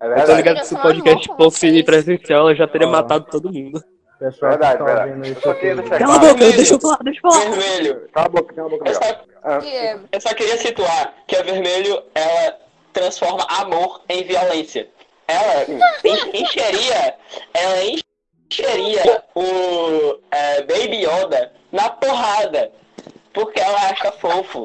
É 0.01 0.07
Eu 0.07 0.11
tô 0.11 0.15
verdade. 0.15 0.37
ligado 0.37 0.59
que 0.61 0.67
se 0.67 0.75
o 0.75 0.83
podcast 0.83 1.27
fosse 1.37 1.83
presencial, 1.83 2.51
eu 2.51 2.57
já 2.57 2.69
teria 2.69 2.87
Ah. 2.87 2.91
matado 2.91 3.25
todo 3.31 3.51
mundo. 3.53 3.83
Pessoal 4.19 4.53
que 4.53 4.59
Verdade, 4.59 4.79
tá 4.79 4.85
verdade. 4.85 5.11
vendo 5.13 5.27
isso 5.39 5.51
aqui. 5.51 5.99
Cala 5.99 6.15
a 6.15 6.19
boca, 6.19 6.35
deixa 6.35 6.75
eu 6.75 6.81
falar, 6.81 6.99
deixa 7.03 7.21
eu 7.23 7.31
falar. 7.33 7.51
Vermelho. 7.51 8.09
Cala 8.13 8.27
a 8.27 8.29
boca, 8.31 8.55
cala 8.55 8.67
a 8.67 8.71
boca. 8.71 8.89
Eu 8.89 8.95
só, 8.95 9.21
Ah, 9.43 9.59
Que 9.59 9.69
é... 9.77 9.99
eu 10.13 10.21
só 10.21 10.35
queria 10.35 10.57
situar 10.59 11.15
que 11.27 11.37
a 11.37 11.43
vermelho, 11.43 12.03
ela 12.15 12.59
transforma 12.93 13.45
amor 13.49 14.03
em 14.09 14.25
violência. 14.25 14.89
Ela 15.29 15.65
en- 15.69 16.41
encheria, 16.43 17.15
ela 17.53 17.77
encheria 18.51 19.23
o 19.35 20.19
é, 20.31 20.63
Baby 20.63 21.05
Yoda 21.05 21.53
na 21.71 21.91
porrada. 21.91 22.73
Porque 23.35 23.61
ela 23.61 23.91
acha 23.91 24.13
fofo. 24.13 24.65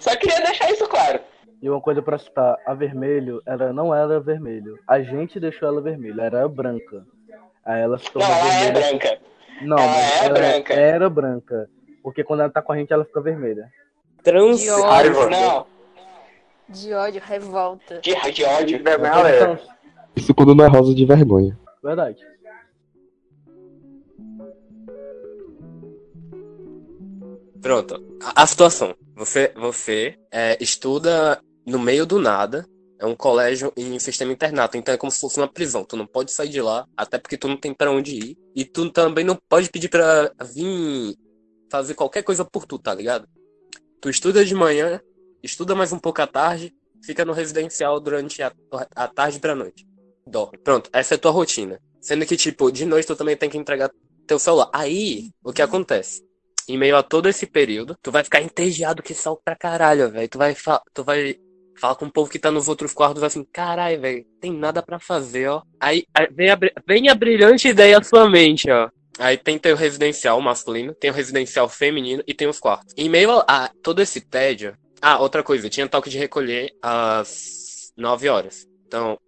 Só 0.00 0.16
queria 0.16 0.40
deixar 0.40 0.70
isso 0.72 0.86
claro. 0.88 1.20
E 1.62 1.70
uma 1.70 1.80
coisa 1.80 2.02
pra 2.02 2.18
citar, 2.18 2.58
a 2.66 2.74
vermelho, 2.74 3.40
ela 3.46 3.72
não 3.72 3.94
era 3.94 4.18
vermelho. 4.18 4.78
A 4.86 5.00
gente 5.00 5.38
deixou 5.38 5.68
ela 5.68 5.80
vermelha, 5.80 6.22
era 6.22 6.48
branca. 6.48 7.06
Aí 7.64 7.80
ela 7.80 7.96
se 7.98 8.06
Não, 8.06 8.12
tornou 8.12 8.28
ela 8.28 8.46
é 8.48 8.72
vermelha. 8.72 8.90
branca. 8.90 9.18
Não, 9.62 9.78
Ela 9.78 9.86
mas 9.86 9.96
é 10.22 10.24
ela 10.24 10.34
branca. 10.34 10.74
era 10.74 11.10
branca. 11.10 11.70
Porque 12.02 12.24
quando 12.24 12.40
ela 12.40 12.50
tá 12.50 12.60
com 12.60 12.72
a 12.72 12.76
gente, 12.76 12.92
ela 12.92 13.04
fica 13.04 13.20
vermelha. 13.20 13.70
Trans. 14.24 14.60
De 14.60 14.70
ódio. 14.70 15.30
Não, 15.30 15.66
de 16.68 16.92
ódio, 16.92 17.22
revolta. 17.24 18.00
de, 18.00 18.10
de 18.32 18.44
ódio. 18.44 18.80
alheia. 19.12 19.36
Então, 19.52 19.58
Isso 20.16 20.34
quando 20.34 20.54
não 20.56 20.64
é 20.64 20.68
rosa 20.68 20.92
de 20.94 21.04
vergonha. 21.04 21.56
verdade. 21.82 22.20
Pronto. 27.60 28.02
A, 28.22 28.42
a 28.42 28.46
situação. 28.46 28.94
Você, 29.14 29.52
você 29.54 30.18
é, 30.30 30.56
estuda 30.60 31.40
no 31.66 31.78
meio 31.78 32.06
do 32.06 32.18
nada. 32.18 32.66
É 32.98 33.06
um 33.06 33.16
colégio 33.16 33.72
em 33.76 33.98
sistema 33.98 34.32
internato, 34.32 34.76
então 34.76 34.94
é 34.94 34.96
como 34.96 35.10
se 35.10 35.18
fosse 35.18 35.36
uma 35.36 35.48
prisão. 35.48 35.84
Tu 35.84 35.96
não 35.96 36.06
pode 36.06 36.30
sair 36.30 36.48
de 36.48 36.62
lá, 36.62 36.86
até 36.96 37.18
porque 37.18 37.36
tu 37.36 37.48
não 37.48 37.56
tem 37.56 37.74
pra 37.74 37.90
onde 37.90 38.14
ir. 38.14 38.38
E 38.54 38.64
tu 38.64 38.88
também 38.90 39.24
não 39.24 39.36
pode 39.48 39.68
pedir 39.70 39.88
pra 39.88 40.32
vir 40.54 41.16
fazer 41.68 41.94
qualquer 41.94 42.22
coisa 42.22 42.44
por 42.44 42.64
tu, 42.64 42.78
tá 42.78 42.94
ligado? 42.94 43.26
Tu 44.00 44.08
estuda 44.08 44.44
de 44.44 44.54
manhã, 44.54 45.00
estuda 45.42 45.74
mais 45.74 45.92
um 45.92 45.98
pouco 45.98 46.22
à 46.22 46.28
tarde, 46.28 46.72
fica 47.04 47.24
no 47.24 47.32
residencial 47.32 47.98
durante 47.98 48.40
a, 48.40 48.52
a 48.94 49.08
tarde 49.08 49.40
pra 49.40 49.54
noite. 49.54 49.84
Dorme. 50.26 50.58
Pronto, 50.58 50.88
essa 50.92 51.14
é 51.14 51.16
a 51.16 51.18
tua 51.18 51.32
rotina. 51.32 51.80
Sendo 52.00 52.24
que, 52.24 52.36
tipo, 52.36 52.70
de 52.70 52.84
noite 52.84 53.06
tu 53.06 53.16
também 53.16 53.36
tem 53.36 53.50
que 53.50 53.58
entregar 53.58 53.90
teu 54.26 54.38
celular. 54.38 54.70
Aí, 54.72 55.30
o 55.42 55.52
que 55.52 55.62
acontece? 55.62 56.24
Em 56.68 56.78
meio 56.78 56.96
a 56.96 57.02
todo 57.02 57.28
esse 57.28 57.46
período, 57.46 57.96
tu 58.00 58.12
vai 58.12 58.22
ficar 58.22 58.40
entediado 58.40 59.02
que 59.02 59.14
sol 59.14 59.40
pra 59.44 59.56
caralho, 59.56 60.10
velho. 60.10 60.28
Tu 60.28 60.38
vai, 60.38 60.56
tu 60.94 61.02
vai 61.04 61.36
falar 61.78 61.94
com 61.94 62.06
o 62.06 62.10
povo 62.10 62.30
que 62.30 62.38
tá 62.38 62.50
nos 62.50 62.68
outros 62.68 62.92
quartos 62.92 63.22
assim, 63.22 63.44
caralho, 63.44 64.00
velho, 64.00 64.24
tem 64.40 64.52
nada 64.52 64.82
pra 64.82 64.98
fazer, 64.98 65.48
ó. 65.48 65.62
Aí, 65.80 66.04
vem, 66.30 66.50
a, 66.50 66.58
vem 66.86 67.08
a 67.08 67.14
brilhante 67.14 67.68
ideia 67.68 67.98
à 67.98 68.02
sua 68.02 68.28
mente, 68.28 68.70
ó. 68.70 68.88
Aí 69.18 69.36
tem 69.36 69.58
teu 69.58 69.76
residencial 69.76 70.40
masculino, 70.40 70.94
tem 70.94 71.10
o 71.10 71.14
residencial 71.14 71.68
feminino 71.68 72.22
e 72.26 72.32
tem 72.32 72.48
os 72.48 72.58
quartos. 72.58 72.94
Em 72.96 73.08
meio 73.08 73.30
a, 73.30 73.44
a 73.46 73.68
todo 73.82 74.00
esse 74.00 74.20
tédio. 74.20 74.76
Ah, 75.00 75.18
outra 75.18 75.42
coisa, 75.42 75.68
tinha 75.68 75.88
toque 75.88 76.08
de 76.08 76.18
recolher 76.18 76.72
às 76.80 77.92
9 77.96 78.28
horas. 78.28 78.66
Então, 78.86 79.18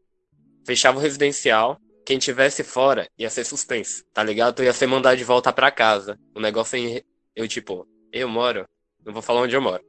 fechava 0.65 0.99
o 0.99 1.01
residencial. 1.01 1.79
Quem 2.07 2.19
tivesse 2.19 2.63
fora 2.63 3.09
ia 3.19 3.31
ser 3.31 3.45
suspenso, 3.45 4.05
tá 4.13 4.23
ligado? 4.23 4.57
Tu 4.57 4.63
ia 4.63 4.73
ser 4.73 4.87
mandado 4.87 5.17
de 5.17 5.25
volta 5.25 5.53
pra 5.53 5.71
casa. 5.71 6.19
O 6.35 6.41
negócio 6.41 6.79
é 6.79 7.03
eu, 7.35 7.49
tipo, 7.49 7.87
eu 8.13 8.29
moro, 8.29 8.67
não 9.05 9.13
vou 9.13 9.23
falar 9.23 9.41
onde 9.41 9.57
eu 9.57 9.61
moro, 9.61 9.83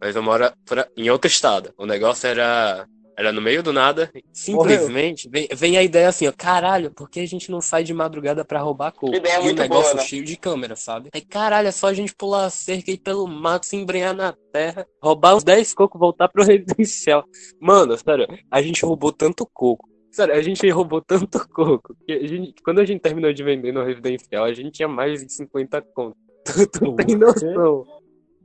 mas 0.00 0.14
eu 0.16 0.22
moro 0.22 0.50
por 0.64 0.78
a- 0.78 0.88
em 0.96 1.10
outro 1.10 1.28
estado. 1.28 1.72
O 1.78 1.86
negócio 1.86 2.26
era, 2.26 2.86
era 3.16 3.32
no 3.32 3.40
meio 3.40 3.62
do 3.62 3.72
nada. 3.72 4.10
Simplesmente 4.32 5.28
vem, 5.28 5.48
vem 5.54 5.76
a 5.76 5.82
ideia 5.82 6.08
assim, 6.08 6.26
ó, 6.28 6.32
caralho, 6.36 6.90
por 6.92 7.08
que 7.10 7.20
a 7.20 7.26
gente 7.26 7.50
não 7.50 7.60
sai 7.60 7.82
de 7.82 7.92
madrugada 7.94 8.44
pra 8.44 8.60
roubar 8.60 8.92
coco? 8.92 9.14
Ideia 9.14 9.36
e 9.36 9.40
o 9.40 9.42
muito 9.44 9.58
negócio 9.62 9.92
boa, 9.92 10.02
né? 10.02 10.08
cheio 10.08 10.24
de 10.24 10.36
câmera, 10.36 10.76
sabe? 10.76 11.08
Aí, 11.14 11.20
caralho, 11.22 11.68
é 11.68 11.72
só 11.72 11.88
a 11.88 11.94
gente 11.94 12.14
pular 12.14 12.44
a 12.46 12.50
cerca 12.50 12.90
e 12.90 12.94
ir 12.94 12.98
pelo 12.98 13.26
mato, 13.26 13.66
se 13.66 13.76
embrenhar 13.76 14.14
na 14.14 14.34
terra, 14.52 14.86
roubar 15.02 15.34
uns 15.36 15.44
10 15.44 15.74
cocos, 15.74 15.98
voltar 15.98 16.28
pro 16.28 16.44
residencial. 16.44 17.24
Mano, 17.60 17.96
sério, 17.96 18.26
a 18.50 18.62
gente 18.62 18.84
roubou 18.84 19.12
tanto 19.12 19.48
coco. 19.52 19.88
Sério, 20.12 20.34
a 20.34 20.40
gente 20.42 20.68
roubou 20.70 21.02
tanto 21.02 21.46
coco 21.52 21.94
que 22.06 22.12
a 22.12 22.26
gente, 22.26 22.54
quando 22.62 22.78
a 22.80 22.84
gente 22.84 23.00
terminou 23.00 23.32
de 23.32 23.42
vender 23.42 23.72
no 23.72 23.84
residencial, 23.84 24.44
a 24.44 24.52
gente 24.52 24.70
tinha 24.72 24.88
mais 24.88 25.24
de 25.24 25.32
50 25.32 25.82
conto. 25.94 26.16
Tu, 26.46 26.64
tu 26.68 26.94
tem 26.94 27.16
noção? 27.16 27.84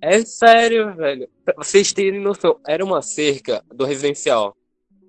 É 0.01 0.23
sério, 0.25 0.95
velho. 0.95 1.29
Pra 1.45 1.53
vocês 1.57 1.93
terem 1.93 2.19
noção, 2.19 2.59
era 2.67 2.83
uma 2.83 3.01
cerca 3.01 3.63
do 3.73 3.85
residencial. 3.85 4.55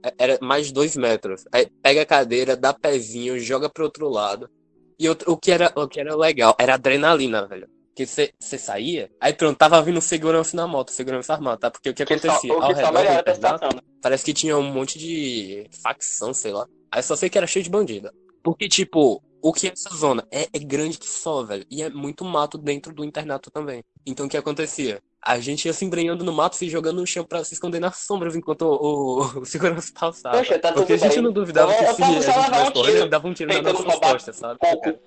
É- 0.04 0.14
Era 0.18 0.38
mais 0.42 0.66
de 0.68 0.72
dois 0.74 0.96
metros. 0.96 1.44
Aí 1.52 1.68
pega 1.82 2.02
a 2.02 2.06
cadeira, 2.06 2.56
dá 2.56 2.74
pezinho, 2.74 3.38
joga 3.38 3.70
pro 3.70 3.84
outro 3.84 4.08
lado. 4.08 4.50
E 4.98 5.08
outro, 5.08 5.32
o, 5.32 5.36
que 5.36 5.50
era, 5.52 5.72
o 5.76 5.88
que 5.88 6.00
era 6.00 6.14
legal 6.16 6.54
era 6.58 6.74
adrenalina, 6.74 7.46
velho. 7.46 7.68
Que 7.94 8.06
você 8.06 8.32
saía, 8.58 9.10
aí 9.20 9.34
pronto, 9.34 9.58
tava 9.58 9.80
vindo 9.82 10.00
segurança 10.00 10.56
na 10.56 10.66
moto, 10.66 10.90
segurança 10.90 11.34
armada, 11.34 11.58
tá? 11.58 11.70
Porque 11.70 11.90
o 11.90 11.94
que 11.94 12.06
Que 12.06 12.18
só, 12.18 12.28
acontecia? 12.28 12.54
o 12.54 12.62
Ao 12.62 12.68
que 12.68 12.80
só 12.80 12.86
redor 12.90 13.04
internato, 13.20 13.76
né? 13.76 13.82
Parece 14.00 14.24
que 14.24 14.32
tinha 14.34 14.56
um 14.56 14.62
monte 14.62 14.98
de 14.98 15.66
facção, 15.82 16.32
sei 16.32 16.52
lá. 16.52 16.66
Aí 16.90 17.02
só 17.02 17.14
sei 17.16 17.28
que 17.28 17.36
era 17.36 17.46
cheio 17.46 17.62
de 17.64 17.70
bandido. 17.70 18.10
Porque, 18.42 18.68
tipo, 18.68 19.22
o 19.42 19.52
que 19.52 19.66
é 19.68 19.72
essa 19.72 19.90
zona? 19.94 20.26
É, 20.30 20.44
é 20.52 20.58
grande 20.58 20.96
que 20.98 21.06
só, 21.08 21.42
velho. 21.42 21.66
E 21.70 21.82
é 21.82 21.90
muito 21.90 22.24
mato 22.24 22.56
dentro 22.56 22.92
do 22.94 23.04
internato 23.04 23.50
também. 23.50 23.82
Então 24.06 24.26
o 24.26 24.28
que 24.28 24.36
acontecia? 24.36 25.02
A 25.20 25.38
gente 25.38 25.66
ia 25.66 25.72
se 25.72 25.84
embrenhando 25.84 26.24
no 26.24 26.32
mato, 26.32 26.56
se 26.56 26.68
jogando 26.68 27.00
no 27.00 27.06
chão 27.06 27.24
pra 27.24 27.44
se 27.44 27.54
esconder 27.54 27.78
nas 27.80 27.96
sombras 27.98 28.34
enquanto 28.34 28.62
o, 28.62 29.20
o, 29.20 29.40
o 29.40 29.44
segurança 29.46 29.92
passava. 29.98 30.38
Poxa, 30.38 30.58
tá 30.58 30.68
tudo 30.68 30.80
Porque 30.80 30.94
a 30.94 30.96
gente 30.96 31.14
bem. 31.14 31.22
não 31.22 31.32
duvidava 31.32 31.72
Eu- 31.72 31.78
que 31.78 31.94
se 31.94 32.02
a 32.02 32.06
gente 32.06 32.20
tivesse 32.20 32.38
um 32.40 32.72
correndo, 32.72 32.72
tiro 32.72 32.88
ele 32.98 33.08
dava 33.08 33.28
um 33.28 33.34
tiro 33.34 33.52
nas 33.62 33.62
nossas 33.72 33.98
costas, 33.98 34.36
sabe? 34.36 34.58
Coco. 34.58 34.98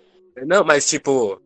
Não, 0.45 0.63
mas 0.63 0.87
tipo, 0.87 1.41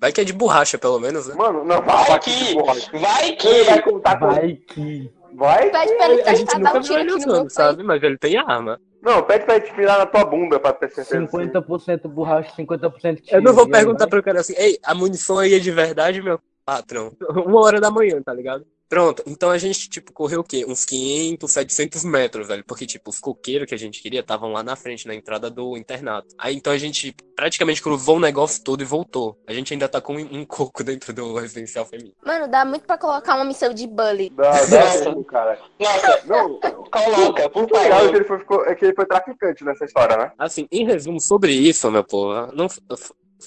vai 0.00 0.12
que 0.12 0.20
é 0.20 0.24
de 0.24 0.32
borracha, 0.32 0.76
pelo 0.78 0.98
menos, 0.98 1.26
né? 1.28 1.34
Mano, 1.36 1.64
não 1.64 1.80
Vai 1.82 2.10
aqui, 2.12 2.30
que, 2.54 2.54
vai 2.98 3.30
Ele 3.30 3.64
vai 3.64 3.76
que, 3.76 3.82
contar 3.82 4.18
com. 4.18 4.26
Vai 4.26 4.54
que. 4.54 5.10
Vai? 5.34 5.70
Pede 5.70 5.94
pra 5.96 6.10
ele 6.10 6.22
A 6.22 6.34
gente 6.34 6.58
nunca 6.58 6.78
um 6.78 6.82
viu 6.82 6.98
ele 6.98 7.12
usando, 7.12 7.50
sabe? 7.50 7.82
Mas 7.82 8.02
ele 8.02 8.16
tem 8.18 8.36
arma. 8.36 8.80
Não, 9.04 9.22
pede 9.22 9.44
pra 9.44 9.56
ele 9.56 9.66
te 9.66 9.74
virar 9.74 9.98
na 9.98 10.06
tua 10.06 10.24
bunda 10.24 10.58
pra 10.58 10.72
ter 10.72 10.90
certeza. 10.90 11.26
50% 11.26 12.08
borracha, 12.08 12.50
50% 12.56 13.20
tiro. 13.20 13.36
Eu 13.36 13.42
não 13.42 13.52
vou 13.52 13.66
aí 13.66 13.70
perguntar 13.70 14.06
pro 14.06 14.22
cara 14.22 14.40
assim, 14.40 14.54
ei, 14.56 14.78
a 14.82 14.94
munição 14.94 15.38
aí 15.38 15.54
é 15.54 15.58
de 15.58 15.70
verdade, 15.70 16.22
meu 16.22 16.40
patrão? 16.64 17.12
Uma 17.46 17.60
hora 17.60 17.80
da 17.80 17.90
manhã, 17.90 18.22
tá 18.22 18.32
ligado? 18.32 18.64
Pronto, 18.88 19.22
então 19.26 19.50
a 19.50 19.58
gente, 19.58 19.88
tipo, 19.88 20.12
correu 20.12 20.40
o 20.40 20.44
quê? 20.44 20.64
Uns 20.68 20.84
500, 20.84 21.50
700 21.50 22.04
metros, 22.04 22.46
velho. 22.46 22.64
Porque, 22.64 22.86
tipo, 22.86 23.10
os 23.10 23.18
coqueiros 23.18 23.66
que 23.68 23.74
a 23.74 23.78
gente 23.78 24.00
queria 24.00 24.20
estavam 24.20 24.52
lá 24.52 24.62
na 24.62 24.76
frente, 24.76 25.06
na 25.06 25.14
entrada 25.14 25.50
do 25.50 25.76
internato. 25.76 26.28
Aí, 26.38 26.54
então 26.54 26.72
a 26.72 26.78
gente 26.78 27.14
praticamente 27.34 27.82
cruzou 27.82 28.16
o 28.16 28.20
negócio 28.20 28.62
todo 28.62 28.82
e 28.82 28.84
voltou. 28.84 29.38
A 29.46 29.52
gente 29.52 29.72
ainda 29.72 29.88
tá 29.88 30.00
com 30.00 30.14
um, 30.16 30.44
coco 30.44 30.84
dentro 30.84 31.12
do 31.12 31.34
residencial 31.34 31.84
feminino. 31.86 32.14
Mano, 32.24 32.46
dá 32.46 32.64
muito 32.64 32.86
pra 32.86 32.98
colocar 32.98 33.34
uma 33.36 33.44
missão 33.44 33.72
de 33.72 33.86
bully. 33.86 34.30
Dá, 34.30 34.52
dá 34.52 35.24
cara. 35.24 35.58
nossa, 35.80 36.22
Não, 36.26 36.60
coloca, 36.90 37.50
por 37.50 37.64
o 37.64 37.76
legal 37.76 37.82
é 37.82 37.88
que 37.88 37.90
favor. 37.90 38.14
ele 38.16 38.24
foi, 38.24 38.38
ficou- 38.38 38.64
é 38.66 38.74
que 38.74 38.84
ele 38.84 38.94
foi 38.94 39.06
traficante 39.06 39.64
nessa 39.64 39.84
história, 39.84 40.16
né? 40.16 40.32
Assim, 40.38 40.68
em 40.70 40.84
resumo 40.86 41.20
sobre 41.20 41.52
isso, 41.52 41.90
meu 41.90 42.04
povo, 42.04 42.52
não, 42.52 42.66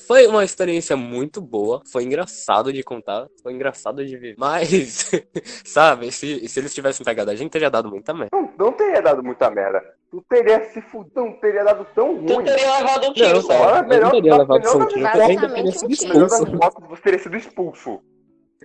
foi 0.06 0.28
uma 0.28 0.44
experiência 0.44 0.96
muito 0.96 1.42
boa, 1.42 1.82
foi 1.92 2.04
engraçado 2.04 2.72
de 2.72 2.84
contar, 2.84 3.28
foi 3.42 3.54
engraçado 3.54 4.06
de 4.06 4.16
ver. 4.18 4.36
Mas, 4.38 5.10
sabe, 5.66 6.12
se, 6.12 6.48
se 6.48 6.60
eles 6.60 6.74
tivessem 6.74 7.06
pegado 7.06 7.32
a 7.32 7.36
gente, 7.36 7.52
teria 7.52 7.70
dado 7.70 7.90
muita 7.90 8.14
merda. 8.14 8.30
Não, 8.32 8.52
não 8.58 8.72
teria 8.72 9.02
dado 9.02 9.24
muita 9.24 9.50
merda. 9.50 9.82
Tu 10.10 10.24
teria 10.30 10.64
se 10.72 10.82
fudido, 10.82 11.12
não 11.16 11.34
teria 11.34 11.64
dado 11.64 11.86
tão 11.94 12.16
ruim. 12.16 12.26
Tu 12.28 12.44
teria 12.44 12.78
levado 12.78 13.08
um 13.10 13.14
tiro 13.14 13.34
Não, 13.36 13.42
só. 13.42 13.76
Eu 13.78 13.88
melhor- 13.88 14.04
não 14.04 14.12
teria 14.12 14.32
tá- 14.32 14.38
levado 14.38 14.58
um 14.60 14.88
tiro, 14.88 15.00
eu 15.02 15.24
ainda 15.26 15.50
teria 15.50 15.72
sido 15.72 15.92
expulso. 15.92 16.46
você 16.90 17.02
teria 17.02 17.20
sido 17.20 17.36
expulso. 17.38 17.90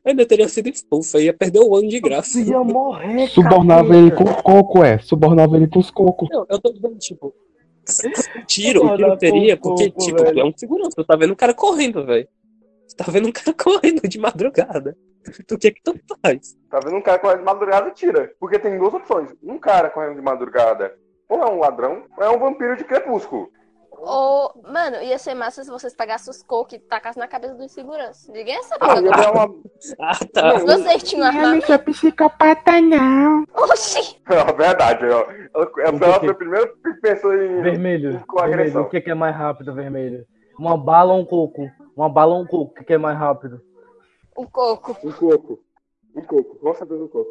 Eu 0.05 0.11
ainda 0.11 0.27
teria 0.27 0.49
sido 0.49 0.69
expulso, 0.69 1.17
eu 1.17 1.23
ia 1.23 1.35
perder 1.35 1.61
o 1.61 1.77
ano 1.77 1.89
de 1.89 2.01
graça. 2.01 2.31
Você 2.33 2.43
ia 2.45 2.59
morrer, 2.65 3.29
Subornava 3.29 3.95
ele 3.97 4.11
com 4.11 4.25
os 4.25 4.41
cocos, 4.43 4.83
é. 4.83 4.99
Subornava 4.99 5.57
ele 5.57 5.69
com 5.69 5.79
os 5.79 5.91
cocos. 5.91 6.29
Não, 6.31 6.47
eu 6.49 6.59
tô 6.61 6.73
dizendo, 6.73 6.97
tipo, 6.99 7.35
Tiro, 8.47 8.87
o 8.87 8.97
tiro 8.97 9.19
seria 9.19 9.57
porque, 9.57 9.91
tipo, 9.91 10.17
tu 10.17 10.41
é 10.41 10.45
um 10.45 10.53
segurança, 10.57 10.91
tu 10.97 11.05
tá 11.05 11.17
vendo 11.17 11.33
um 11.33 11.37
cara 11.37 11.55
correndo, 11.55 12.05
velho. 12.05 12.29
Tu 12.89 12.97
tá 12.97 13.11
vendo 13.11 13.29
um 13.29 13.33
cara 13.33 13.53
correndo 13.59 14.09
de 14.09 14.19
madrugada. 14.19 14.97
O 15.51 15.59
que 15.59 15.69
é 15.69 15.71
que 15.71 15.83
tu 15.83 15.95
faz? 16.23 16.57
Tá 16.69 16.81
vendo 16.81 16.97
um 16.97 17.03
cara 17.03 17.19
correndo 17.19 17.39
de 17.39 17.45
madrugada, 17.45 17.91
tira. 17.91 18.33
Porque 18.39 18.59
tem 18.59 18.79
duas 18.79 18.95
opções. 18.95 19.31
Um 19.43 19.59
cara 19.59 19.91
correndo 19.91 20.17
de 20.17 20.23
madrugada, 20.23 20.95
ou 21.29 21.43
é 21.43 21.51
um 21.51 21.61
ladrão, 21.61 22.05
ou 22.17 22.25
é 22.25 22.31
um 22.31 22.39
vampiro 22.39 22.77
de 22.77 22.85
crepúsculo. 22.85 23.51
Ou, 24.05 24.53
mano, 24.65 24.97
ia 25.01 25.17
ser 25.17 25.33
massa 25.33 25.63
se 25.63 25.71
vocês 25.71 25.95
pegassem 25.95 26.29
os 26.29 26.43
cocos 26.43 26.73
e 26.75 26.79
tacassem 26.81 27.21
na 27.21 27.29
cabeça 27.29 27.55
dos 27.55 27.71
seguranças. 27.71 28.27
Ninguém 28.29 28.57
ia 28.57 28.63
saber. 28.65 28.85
Ah, 28.85 28.95
ia 28.97 29.11
dar 29.11 29.33
uma... 29.33 29.55
Ah, 30.01 30.19
tá. 30.33 30.59
Vocês 30.59 31.03
tinham 31.05 31.27
Eu 31.27 31.33
não 31.33 31.41
armamento. 31.41 31.67
sou 31.69 31.79
psicopata, 31.79 32.81
não. 32.81 33.45
Oxi! 33.55 34.21
É 34.29 34.53
verdade, 34.53 35.07
ó. 35.07 35.21
Essa 35.83 36.05
ela 36.05 36.19
foi 36.19 36.31
a 36.31 36.35
primeira 36.35 36.67
que 36.67 36.95
pensou 37.01 37.33
em. 37.33 37.63
Vermelho. 37.63 38.25
Com 38.27 38.39
vermelho. 38.39 38.61
agressão. 38.61 38.83
O 38.83 38.89
que, 38.91 39.09
é 39.09 39.15
mais 39.15 39.37
rápido, 39.37 39.73
vermelho? 39.73 40.27
Uma 40.59 40.77
bala 40.77 41.15
ou 41.15 41.21
um 41.21 41.25
coco? 41.25 41.71
Uma 41.97 42.09
bala 42.09 42.35
ou 42.35 42.43
um 42.43 42.47
coco? 42.47 42.81
O 42.81 42.85
que, 42.85 42.93
é 42.93 42.99
mais 42.99 43.17
rápido? 43.17 43.61
O 44.37 44.49
coco. 44.49 44.97
Um 45.05 45.13
coco. 45.13 45.61
Um 46.17 46.23
coco. 46.23 46.57
Com 46.57 46.75
certeza 46.75 47.05
um 47.05 47.09
coco. 47.09 47.31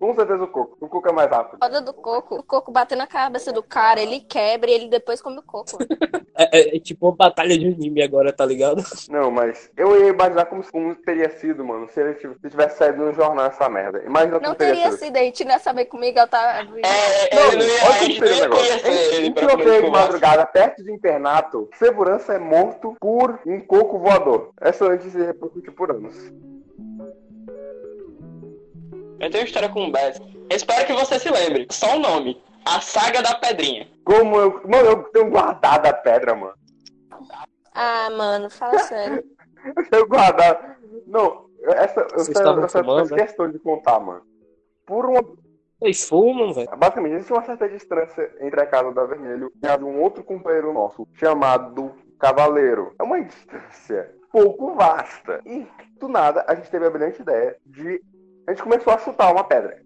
Com 0.00 0.14
certeza 0.14 0.42
o 0.42 0.48
coco. 0.48 0.78
O 0.80 0.88
coco 0.88 1.08
é 1.08 1.12
mais 1.12 1.30
rápido. 1.30 1.58
Roda 1.62 1.82
do 1.82 1.92
coco. 1.92 2.36
O 2.36 2.42
coco 2.42 2.72
bater 2.72 2.96
na 2.96 3.06
cabeça 3.06 3.52
do 3.52 3.62
cara, 3.62 4.00
ele 4.00 4.20
quebra 4.20 4.70
e 4.70 4.72
ele 4.74 4.88
depois 4.88 5.20
come 5.20 5.38
o 5.38 5.42
coco. 5.42 5.76
É, 6.34 6.58
é- 6.58 6.76
é 6.76 6.80
tipo 6.80 7.06
uma 7.06 7.14
batalha 7.14 7.58
de 7.58 7.66
anime 7.66 8.02
agora, 8.02 8.32
tá 8.32 8.46
ligado? 8.46 8.82
Não, 9.10 9.30
mas 9.30 9.70
eu 9.76 10.00
ia 10.00 10.08
imaginar 10.08 10.46
como, 10.46 10.62
como 10.72 10.94
teria 10.94 11.28
sido, 11.38 11.62
mano, 11.62 11.86
se 11.90 12.00
ele 12.00 12.14
tiv- 12.14 12.34
se 12.40 12.48
tivesse 12.48 12.78
saído 12.78 13.04
no 13.04 13.12
jornal 13.12 13.46
essa 13.46 13.68
merda. 13.68 14.02
Imagina 14.06 14.38
como 14.38 14.48
Não 14.48 14.54
teria, 14.54 14.74
teria 14.74 14.90
sido. 14.92 14.98
sido, 15.04 15.16
a 15.18 15.20
gente 15.20 15.44
não 15.44 15.52
ia 15.52 15.58
saber 15.58 15.84
que 15.84 15.94
o 15.96 16.00
Miguel 16.00 16.26
tá. 16.28 16.60
É, 16.82 17.36
Não, 17.36 17.52
ele 17.52 17.56
não 17.56 17.74
ia, 17.74 17.84
olha 17.84 17.98
como 17.98 18.12
seria 18.12 18.30
não 18.30 18.56
o 18.56 18.62
negócio. 18.62 18.86
ele 19.16 19.28
Um 19.28 19.32
pra 19.34 19.46
tiroteio 19.48 19.84
de 19.84 19.90
madrugada 19.90 20.46
perto 20.46 20.82
de 20.82 20.92
internato, 20.92 21.68
segurança 21.74 22.32
é 22.32 22.38
morto 22.38 22.96
por 22.98 23.38
um 23.46 23.60
coco 23.60 23.98
voador. 23.98 24.50
Essa 24.60 24.86
antes 24.86 25.12
se 25.12 25.18
repercutiu 25.22 25.74
por 25.74 25.90
anos. 25.90 26.14
Eu 29.20 29.30
tenho 29.30 29.42
uma 29.42 29.46
história 29.46 29.68
com 29.68 29.86
o 29.86 29.92
Bess. 29.92 30.20
Espero 30.50 30.86
que 30.86 30.92
você 30.94 31.18
se 31.18 31.30
lembre. 31.30 31.66
Só 31.70 31.96
o 31.96 32.00
nome. 32.00 32.42
A 32.64 32.80
Saga 32.80 33.22
da 33.22 33.34
Pedrinha. 33.34 33.86
Como 34.04 34.36
eu. 34.36 34.62
Mano, 34.66 34.88
eu 34.88 35.02
tenho 35.04 35.30
guardado 35.30 35.86
a 35.86 35.92
pedra, 35.92 36.34
mano. 36.34 36.54
Ah, 37.74 38.08
mano, 38.10 38.50
fala 38.50 38.78
sério. 38.80 39.22
Eu 39.76 39.90
tenho 39.90 40.08
guardado. 40.08 40.74
Não, 41.06 41.50
essa, 41.64 42.04
Vocês 42.14 42.30
essa, 42.30 42.50
essa 42.64 42.78
eu 42.78 42.82
fumando, 42.84 43.10
né? 43.10 43.26
questão 43.26 43.50
de 43.50 43.58
contar, 43.58 44.00
mano. 44.00 44.22
Por 44.86 45.04
uma 45.04 45.22
Eles 45.82 46.08
fumam, 46.08 46.54
velho. 46.54 46.70
Basicamente, 46.78 47.16
existe 47.16 47.32
uma 47.32 47.44
certa 47.44 47.68
distância 47.68 48.34
entre 48.40 48.58
a 48.58 48.66
casa 48.66 48.90
da 48.90 49.04
Vermelho 49.04 49.52
e 49.62 49.66
a 49.66 49.76
de 49.76 49.84
um 49.84 50.00
outro 50.00 50.24
companheiro 50.24 50.72
nosso, 50.72 51.06
chamado 51.12 51.94
Cavaleiro. 52.18 52.94
É 52.98 53.02
uma 53.02 53.22
distância 53.22 54.10
pouco 54.32 54.74
vasta. 54.74 55.40
E, 55.44 55.66
do 55.98 56.08
nada, 56.08 56.44
a 56.48 56.54
gente 56.54 56.70
teve 56.70 56.86
a 56.86 56.90
brilhante 56.90 57.20
ideia 57.20 57.56
de. 57.66 58.02
A 58.50 58.52
gente 58.52 58.64
começou 58.64 58.92
a 58.92 58.98
chutar 58.98 59.30
uma 59.32 59.44
pedra. 59.44 59.80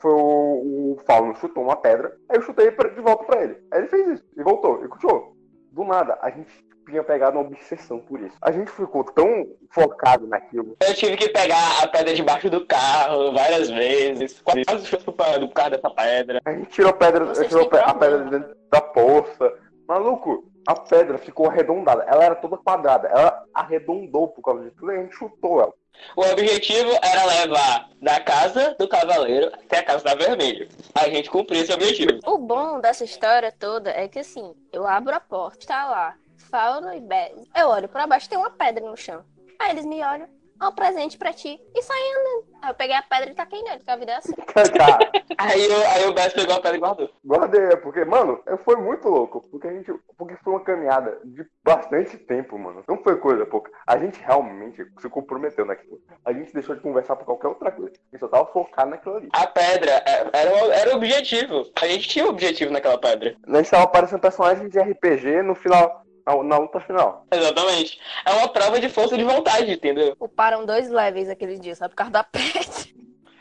Foi 0.00 0.10
o, 0.10 0.94
o 0.94 0.98
Fauno 1.06 1.34
chutou 1.34 1.62
uma 1.62 1.76
pedra, 1.76 2.16
aí 2.30 2.38
eu 2.38 2.42
chutei 2.42 2.70
de 2.70 3.00
volta 3.02 3.24
pra 3.24 3.42
ele. 3.42 3.58
Aí 3.70 3.80
ele 3.80 3.88
fez 3.88 4.08
isso, 4.08 4.24
e 4.34 4.42
voltou, 4.42 4.82
e 4.82 4.88
continuou. 4.88 5.36
Do 5.70 5.84
nada, 5.84 6.18
a 6.22 6.30
gente 6.30 6.50
tinha 6.88 7.04
pegado 7.04 7.38
uma 7.38 7.46
obsessão 7.46 7.98
por 7.98 8.18
isso. 8.22 8.34
A 8.40 8.50
gente 8.50 8.70
ficou 8.70 9.04
tão 9.04 9.46
focado 9.68 10.26
naquilo. 10.26 10.78
Eu 10.80 10.94
tive 10.94 11.14
que 11.18 11.28
pegar 11.28 11.82
a 11.82 11.88
pedra 11.88 12.14
debaixo 12.14 12.48
do 12.48 12.64
carro 12.64 13.34
várias 13.34 13.68
vezes. 13.68 14.40
Quase 14.40 14.64
fui 14.64 14.98
por 15.12 15.52
causa 15.52 15.70
dessa 15.72 15.90
pedra. 15.90 16.40
A 16.46 16.52
gente 16.54 16.70
tirou 16.70 16.92
a 16.92 16.94
pedra, 16.94 17.32
tirou 17.46 17.68
a 17.70 17.94
pedra 17.94 18.24
de 18.24 18.30
dentro 18.30 18.56
da 18.70 18.80
poça. 18.80 19.52
Maluco, 19.86 20.42
a 20.66 20.74
pedra 20.74 21.18
ficou 21.18 21.50
arredondada. 21.50 22.02
Ela 22.04 22.24
era 22.24 22.34
toda 22.34 22.56
quadrada. 22.56 23.08
Ela 23.08 23.44
arredondou 23.52 24.28
por 24.28 24.40
causa 24.40 24.64
disso. 24.64 24.90
E 24.90 24.96
a 24.96 25.02
gente 25.02 25.14
chutou 25.14 25.60
ela. 25.60 25.74
O 26.16 26.22
objetivo 26.22 26.90
era 27.02 27.24
levar 27.24 27.90
da 28.00 28.20
casa 28.20 28.74
do 28.78 28.88
cavaleiro 28.88 29.48
até 29.52 29.78
a 29.78 29.84
casa 29.84 30.04
da 30.04 30.14
vermelho. 30.14 30.68
A 30.94 31.08
gente 31.08 31.30
cumpriu 31.30 31.62
esse 31.62 31.72
objetivo. 31.72 32.20
O 32.24 32.38
bom 32.38 32.80
dessa 32.80 33.04
história 33.04 33.52
toda 33.52 33.90
é 33.90 34.08
que 34.08 34.18
assim, 34.18 34.54
eu 34.72 34.86
abro 34.86 35.14
a 35.14 35.20
porta, 35.20 35.66
tá 35.66 35.86
lá, 35.86 36.14
Fauno 36.50 36.92
e 36.94 37.00
Bess. 37.00 37.48
Eu 37.54 37.68
olho 37.68 37.88
pra 37.88 38.06
baixo, 38.06 38.28
tem 38.28 38.38
uma 38.38 38.50
pedra 38.50 38.84
no 38.84 38.96
chão. 38.96 39.24
Aí 39.58 39.70
eles 39.70 39.84
me 39.84 40.02
olham, 40.02 40.28
ó, 40.60 40.68
um 40.68 40.72
presente 40.72 41.16
pra 41.18 41.32
ti. 41.32 41.60
E 41.74 41.80
andando. 41.80 42.46
Aí 42.62 42.70
eu 42.70 42.74
peguei 42.74 42.96
a 42.96 43.02
pedra 43.02 43.30
e 43.30 43.34
taquei 43.34 43.62
nele, 43.62 43.80
que 43.84 43.90
a 43.90 43.96
vida 43.96 44.12
é 44.12 44.16
assim. 44.16 44.32
Cara, 44.76 45.10
Aí, 45.38 45.64
eu, 45.66 45.86
aí 45.88 46.06
o 46.06 46.12
Bess 46.14 46.32
pegou 46.32 46.54
a 46.56 46.60
pedra 46.60 46.76
e 46.76 46.80
guardou. 46.80 47.10
guardei, 47.24 47.76
porque, 47.76 48.04
mano, 48.04 48.42
foi 48.64 48.76
muito 48.76 49.08
louco. 49.08 49.42
Porque 49.50 49.68
a 49.68 49.72
gente. 49.72 49.92
Porque 50.16 50.34
foi 50.42 50.54
uma 50.54 50.64
caminhada 50.64 51.18
de 51.24 51.44
bastante 51.62 52.16
tempo, 52.16 52.58
mano. 52.58 52.82
Não 52.88 52.96
foi 53.02 53.16
coisa 53.18 53.44
pouca. 53.44 53.70
A 53.86 53.98
gente 53.98 54.18
realmente 54.20 54.84
se 54.98 55.08
comprometeu 55.08 55.64
naquilo. 55.66 56.00
A 56.24 56.32
gente 56.32 56.52
deixou 56.52 56.74
de 56.74 56.80
conversar 56.80 57.16
por 57.16 57.24
qualquer 57.26 57.48
outra 57.48 57.70
coisa. 57.70 57.92
A 57.92 58.16
gente 58.16 58.20
só 58.20 58.28
tava 58.28 58.46
focado 58.46 58.90
naquilo 58.90 59.16
ali. 59.16 59.28
A 59.32 59.46
pedra 59.46 59.90
é- 60.06 60.30
era, 60.32 60.64
o- 60.64 60.72
era 60.72 60.92
o 60.94 60.96
objetivo. 60.96 61.64
A 61.80 61.86
gente 61.86 62.08
tinha 62.08 62.24
o 62.24 62.30
objetivo 62.30 62.72
naquela 62.72 62.98
pedra. 62.98 63.36
A 63.46 63.56
gente 63.58 63.70
tava 63.70 63.84
aparecendo 63.84 64.20
personagens 64.20 64.70
de 64.70 64.78
RPG 64.80 65.42
no 65.42 65.54
final. 65.54 66.02
Na, 66.26 66.42
na 66.42 66.58
luta 66.58 66.80
final. 66.80 67.24
Exatamente. 67.30 68.00
É 68.24 68.32
uma 68.32 68.48
prova 68.48 68.80
de 68.80 68.88
força 68.88 69.16
de 69.16 69.22
vontade, 69.24 69.70
entendeu? 69.72 70.16
Uparam 70.18 70.66
dois 70.66 70.90
levels 70.90 71.28
aquele 71.28 71.58
dia, 71.58 71.74
só 71.76 71.88
por 71.88 71.94
causa 71.94 72.12
da 72.12 72.24
pedra. 72.24 72.60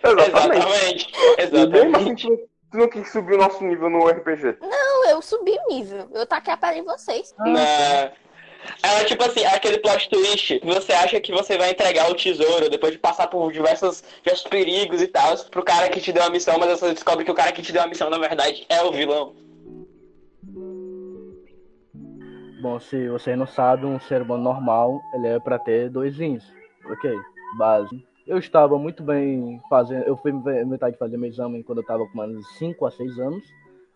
Exatamente. 0.03 0.61
Exatamente. 0.61 1.11
E 1.11 1.41
assim, 1.41 1.57
Exatamente. 1.57 2.27
tu, 2.71 2.77
não 2.77 2.89
quis 2.89 3.11
subir 3.11 3.35
o 3.35 3.37
nosso 3.37 3.63
nível 3.63 3.89
no 3.89 4.07
RPG. 4.07 4.57
Não, 4.61 5.09
eu 5.09 5.21
subi 5.21 5.57
o 5.65 5.73
nível. 5.73 6.07
Eu 6.13 6.25
taquei 6.27 6.53
a 6.53 6.57
pedra 6.57 6.77
em 6.77 6.83
vocês. 6.83 7.33
Na... 7.39 8.11
Ela, 8.81 9.05
tipo 9.05 9.23
assim, 9.23 9.45
aquele 9.45 9.79
plot 9.79 10.09
twist. 10.09 10.59
Você 10.63 10.93
acha 10.93 11.19
que 11.19 11.31
você 11.31 11.57
vai 11.57 11.71
entregar 11.71 12.09
o 12.09 12.15
tesouro 12.15 12.69
depois 12.69 12.93
de 12.93 12.99
passar 12.99 13.27
por 13.27 13.51
diversos, 13.51 14.03
diversos 14.23 14.47
perigos 14.47 15.01
e 15.01 15.07
tal, 15.07 15.37
pro 15.51 15.63
cara 15.63 15.89
que 15.89 16.01
te 16.01 16.11
deu 16.11 16.23
a 16.23 16.29
missão, 16.29 16.57
mas 16.57 16.79
você 16.79 16.93
descobre 16.93 17.25
que 17.25 17.31
o 17.31 17.35
cara 17.35 17.51
que 17.51 17.61
te 17.61 17.71
deu 17.71 17.83
a 17.83 17.87
missão, 17.87 18.09
na 18.09 18.17
verdade, 18.17 18.65
é 18.69 18.81
o 18.81 18.91
vilão. 18.91 19.35
Bom, 22.65 22.79
se 22.79 23.07
você 23.09 23.35
não 23.35 23.45
sabe, 23.45 23.85
um 23.85 23.99
ser 23.99 24.23
humano 24.23 24.43
normal, 24.43 24.99
ele 25.13 25.27
é 25.27 25.39
pra 25.39 25.59
ter 25.59 25.87
dois 25.87 26.17
rins. 26.17 26.51
Ok, 26.89 27.15
base. 27.59 28.03
Eu 28.25 28.39
estava 28.39 28.75
muito 28.79 29.03
bem 29.03 29.61
fazendo. 29.69 30.01
Eu 30.05 30.17
fui 30.17 30.31
inventar 30.31 30.91
de 30.91 30.97
fazer 30.97 31.15
meu 31.15 31.29
exame 31.29 31.63
quando 31.63 31.81
eu 31.81 31.85
tava 31.85 32.07
com 32.07 32.17
mais 32.17 32.31
5 32.57 32.87
a 32.87 32.89
6 32.89 33.19
anos. 33.19 33.45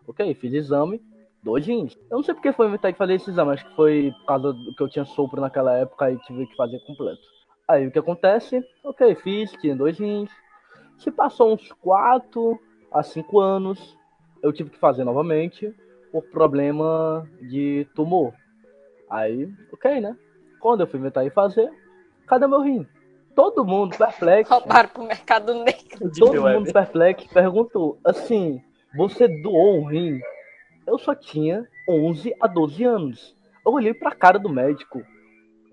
Ok, 0.06 0.32
fiz 0.36 0.52
exame, 0.54 1.02
dois 1.42 1.66
rins. 1.66 1.98
Eu 2.08 2.18
não 2.18 2.22
sei 2.22 2.32
porque 2.32 2.52
foi 2.52 2.68
inventar 2.68 2.92
de 2.92 2.98
fazer 2.98 3.14
esse 3.14 3.28
exame, 3.28 3.50
acho 3.50 3.68
que 3.68 3.74
foi 3.74 4.14
por 4.20 4.26
causa 4.26 4.52
do 4.52 4.74
que 4.76 4.82
eu 4.84 4.88
tinha 4.88 5.04
sopro 5.04 5.40
naquela 5.40 5.76
época 5.76 6.08
e 6.12 6.16
tive 6.18 6.46
que 6.46 6.54
fazer 6.54 6.78
completo. 6.86 7.22
Aí 7.66 7.88
o 7.88 7.90
que 7.90 7.98
acontece? 7.98 8.64
Ok, 8.84 9.16
fiz, 9.16 9.50
tinha 9.60 9.74
dois 9.74 9.98
rins. 9.98 10.30
Se 10.96 11.10
passou 11.10 11.54
uns 11.54 11.72
4 11.72 12.56
a 12.92 13.02
5 13.02 13.40
anos, 13.40 13.98
eu 14.40 14.52
tive 14.52 14.70
que 14.70 14.78
fazer 14.78 15.02
novamente 15.02 15.74
por 16.12 16.22
problema 16.30 17.28
de 17.40 17.84
tumor. 17.96 18.32
Aí, 19.10 19.48
ok, 19.72 20.00
né? 20.00 20.16
Quando 20.60 20.82
eu 20.82 20.86
fui 20.86 21.00
inventar 21.00 21.24
de 21.24 21.30
fazer, 21.30 21.70
cadê 22.26 22.46
meu 22.46 22.60
rim? 22.62 22.86
Todo 23.34 23.64
mundo 23.64 23.96
perplexo, 23.96 24.52
Roubaram 24.52 24.88
pro 24.88 25.02
mercado 25.04 25.54
negro. 25.54 26.10
todo 26.18 26.42
mundo 26.42 26.72
perplexo 26.72 27.28
perguntou, 27.32 27.98
assim, 28.04 28.62
você 28.96 29.26
doou 29.42 29.80
um 29.80 29.86
rim? 29.86 30.20
Eu 30.86 30.98
só 30.98 31.14
tinha 31.14 31.66
11 31.88 32.34
a 32.40 32.46
12 32.46 32.84
anos. 32.84 33.36
Eu 33.64 33.72
olhei 33.72 33.94
pra 33.94 34.14
cara 34.14 34.38
do 34.38 34.48
médico. 34.48 35.02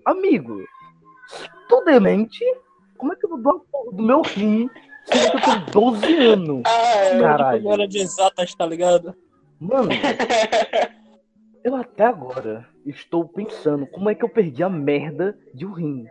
Amigo, 0.04 0.56
tu 1.68 1.84
demente? 1.84 2.44
Como 2.96 3.12
é 3.12 3.16
que 3.16 3.26
eu 3.26 3.30
vou 3.30 3.38
doar 3.40 3.60
do 3.92 4.02
meu 4.02 4.22
rim 4.22 4.68
sendo 5.04 5.30
que 5.30 5.36
eu 5.36 5.40
tenho 5.40 5.66
12 5.72 6.16
anos? 6.26 6.62
Ah, 6.66 7.18
Caralho. 7.20 7.62
Não 7.62 7.72
era 7.72 7.86
de 7.88 7.98
exatas, 7.98 8.54
tá 8.54 8.64
ligado? 8.66 9.14
Mano, 9.60 9.88
eu 11.68 11.76
até 11.76 12.04
agora 12.04 12.66
estou 12.84 13.28
pensando 13.28 13.86
como 13.86 14.08
é 14.08 14.14
que 14.14 14.24
eu 14.24 14.28
perdi 14.28 14.62
a 14.62 14.68
merda 14.68 15.38
de 15.54 15.66
um 15.66 15.72
rim. 15.72 16.06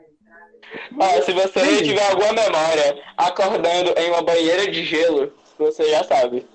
Ó, 1.00 1.22
se 1.22 1.32
você 1.32 1.84
tiver 1.84 2.12
alguma 2.12 2.34
memória 2.34 3.04
acordando 3.18 3.94
em 3.98 4.10
uma 4.10 4.22
banheira 4.22 4.70
de 4.70 4.84
gelo, 4.84 5.34
você 5.58 5.90
já 5.90 6.04
sabe. 6.04 6.46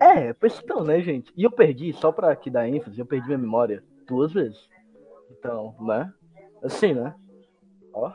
É, 0.00 0.32
pois 0.34 0.60
então, 0.62 0.84
né, 0.84 1.00
gente? 1.00 1.32
E 1.36 1.42
eu 1.42 1.50
perdi, 1.50 1.92
só 1.94 2.12
pra 2.12 2.30
aqui 2.30 2.50
dar 2.50 2.68
ênfase, 2.68 2.98
eu 2.98 3.06
perdi 3.06 3.26
minha 3.26 3.38
memória 3.38 3.82
duas 4.06 4.32
vezes. 4.32 4.58
Então, 5.30 5.74
né? 5.80 6.12
Assim, 6.62 6.92
né? 6.92 7.14
Ó. 7.92 8.12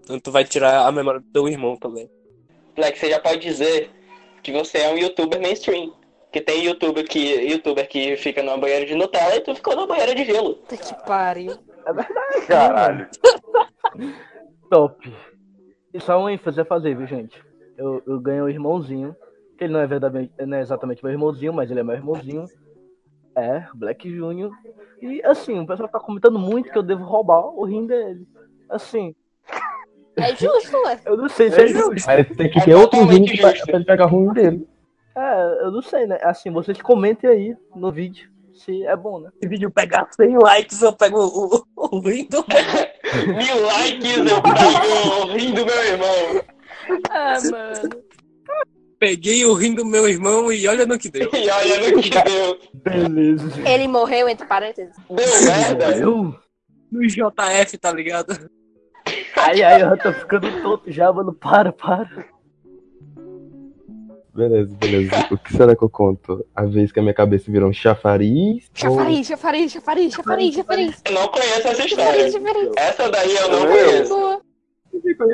Então 0.00 0.18
tu 0.18 0.30
vai 0.30 0.44
tirar 0.44 0.86
a 0.86 0.92
memória 0.92 1.20
do 1.20 1.26
teu 1.30 1.48
irmão 1.48 1.76
também. 1.76 2.08
Moleque, 2.76 2.98
você 2.98 3.10
já 3.10 3.20
pode 3.20 3.40
dizer 3.40 3.90
que 4.42 4.52
você 4.52 4.78
é 4.78 4.90
um 4.90 4.96
youtuber 4.96 5.40
mainstream. 5.40 5.92
Que 6.30 6.40
tem 6.40 6.64
youtuber 6.64 7.06
que, 7.06 7.18
youtuber 7.50 7.88
que 7.88 8.16
fica 8.16 8.42
numa 8.42 8.58
banheira 8.58 8.84
de 8.84 8.94
Nutella 8.94 9.36
e 9.36 9.40
tu 9.40 9.54
ficou 9.54 9.74
numa 9.74 9.86
banheira 9.86 10.14
de 10.14 10.24
gelo. 10.24 10.56
Puta 10.56 10.76
que 10.76 10.94
pariu. 11.06 11.56
É 11.86 11.92
verdade. 11.92 12.46
Caralho. 12.46 13.08
Top. 14.70 15.12
E 15.92 16.00
só 16.00 16.22
um 16.22 16.28
ênfase 16.28 16.60
a 16.60 16.64
fazer, 16.64 16.94
viu, 16.94 17.06
gente? 17.06 17.42
Eu, 17.76 18.02
eu 18.06 18.20
ganhei 18.20 18.42
um 18.42 18.48
irmãozinho, 18.48 19.16
que 19.56 19.64
ele 19.64 19.72
não 19.72 19.80
é 19.80 19.86
verdadeiramente, 19.86 20.32
não 20.46 20.56
é 20.56 20.60
exatamente 20.60 21.02
meu 21.02 21.12
irmãozinho, 21.12 21.52
mas 21.52 21.70
ele 21.70 21.80
é 21.80 21.82
meu 21.82 21.94
irmãozinho. 21.94 22.44
É, 23.34 23.64
Black 23.74 24.10
Júnior. 24.14 24.50
E 25.00 25.22
assim, 25.24 25.60
o 25.60 25.66
pessoal 25.66 25.88
tá 25.88 26.00
comentando 26.00 26.38
muito 26.38 26.70
que 26.70 26.76
eu 26.76 26.82
devo 26.82 27.04
roubar 27.04 27.46
o 27.46 27.64
rim 27.64 27.86
dele. 27.86 28.26
Assim. 28.68 29.14
É 30.16 30.34
justo, 30.34 30.76
ué. 30.84 31.00
Eu 31.06 31.16
não 31.16 31.28
sei 31.28 31.50
se 31.50 31.60
é, 31.60 31.64
é 31.64 31.68
justo. 31.68 32.06
Mas 32.06 32.36
tem 32.36 32.50
que 32.50 32.60
ter 32.64 32.74
outro 32.74 33.04
rim 33.04 33.24
pra, 33.36 33.52
pra 33.52 33.76
ele 33.76 33.84
pegar 33.84 34.06
o 34.06 34.08
rim 34.08 34.32
dele. 34.32 34.68
É, 35.18 35.64
eu 35.64 35.72
não 35.72 35.82
sei, 35.82 36.06
né? 36.06 36.18
Assim, 36.22 36.50
vocês 36.52 36.80
comentem 36.80 37.28
aí 37.28 37.56
no 37.74 37.90
vídeo 37.90 38.30
se 38.54 38.84
é 38.84 38.96
bom, 38.96 39.20
né? 39.20 39.30
Se 39.40 39.46
o 39.46 39.50
vídeo 39.50 39.70
pegar 39.70 40.08
100 40.12 40.38
likes, 40.38 40.82
eu 40.82 40.92
pego 40.92 41.18
o, 41.18 41.64
o, 41.76 42.00
do. 42.00 42.00
Mil 43.26 43.66
likes, 43.66 44.16
eu 44.16 44.42
pego 44.42 45.22
o 45.22 45.32
rim 45.32 45.54
do 45.54 45.64
meu 45.64 45.84
irmão. 45.84 46.44
Ah, 47.10 47.38
mano. 47.50 48.04
Peguei 48.98 49.44
o 49.44 49.54
rim 49.54 49.74
do 49.74 49.84
meu 49.84 50.08
irmão 50.08 50.52
e 50.52 50.66
olha 50.66 50.84
no 50.84 50.98
que 50.98 51.08
deu. 51.08 51.30
e 51.34 51.48
olha 51.48 51.90
no 51.90 52.02
que 52.02 52.10
deu. 52.10 52.58
Beleza. 52.74 53.68
Ele 53.68 53.88
morreu, 53.88 54.28
entre 54.28 54.46
parênteses. 54.46 54.94
Deu 55.08 55.42
merda. 55.44 55.96
Eu? 55.96 56.34
No 56.90 57.06
JF, 57.06 57.78
tá 57.78 57.92
ligado? 57.92 58.50
Ai, 59.36 59.62
ai, 59.62 59.82
eu 59.82 59.98
tô 59.98 60.12
ficando 60.12 60.62
tonto 60.62 60.90
já, 60.90 61.12
mano. 61.12 61.32
Para, 61.32 61.72
para. 61.72 62.26
Beleza, 64.38 64.76
beleza. 64.78 65.28
O 65.32 65.36
que 65.36 65.52
será 65.52 65.74
que 65.74 65.82
eu 65.82 65.90
conto? 65.90 66.46
A 66.54 66.64
vez 66.64 66.92
que 66.92 67.00
a 67.00 67.02
minha 67.02 67.12
cabeça 67.12 67.50
virou 67.50 67.68
um 67.68 67.72
chafariz? 67.72 68.70
Chafariz, 68.72 69.26
chafariz, 69.26 69.72
chafariz, 69.72 70.14
chafariz, 70.14 70.54
chafariz. 70.54 71.02
Eu 71.04 71.12
não 71.12 71.26
conheço 71.26 71.66
essa 71.66 71.84
história. 71.84 72.30
Chafariz, 72.30 72.32
chafariz. 72.32 72.70
Essa 72.76 73.10
daí 73.10 73.34
eu 73.34 73.48
não 73.50 73.66
conheço. 73.66 74.14
Boa. 74.14 74.40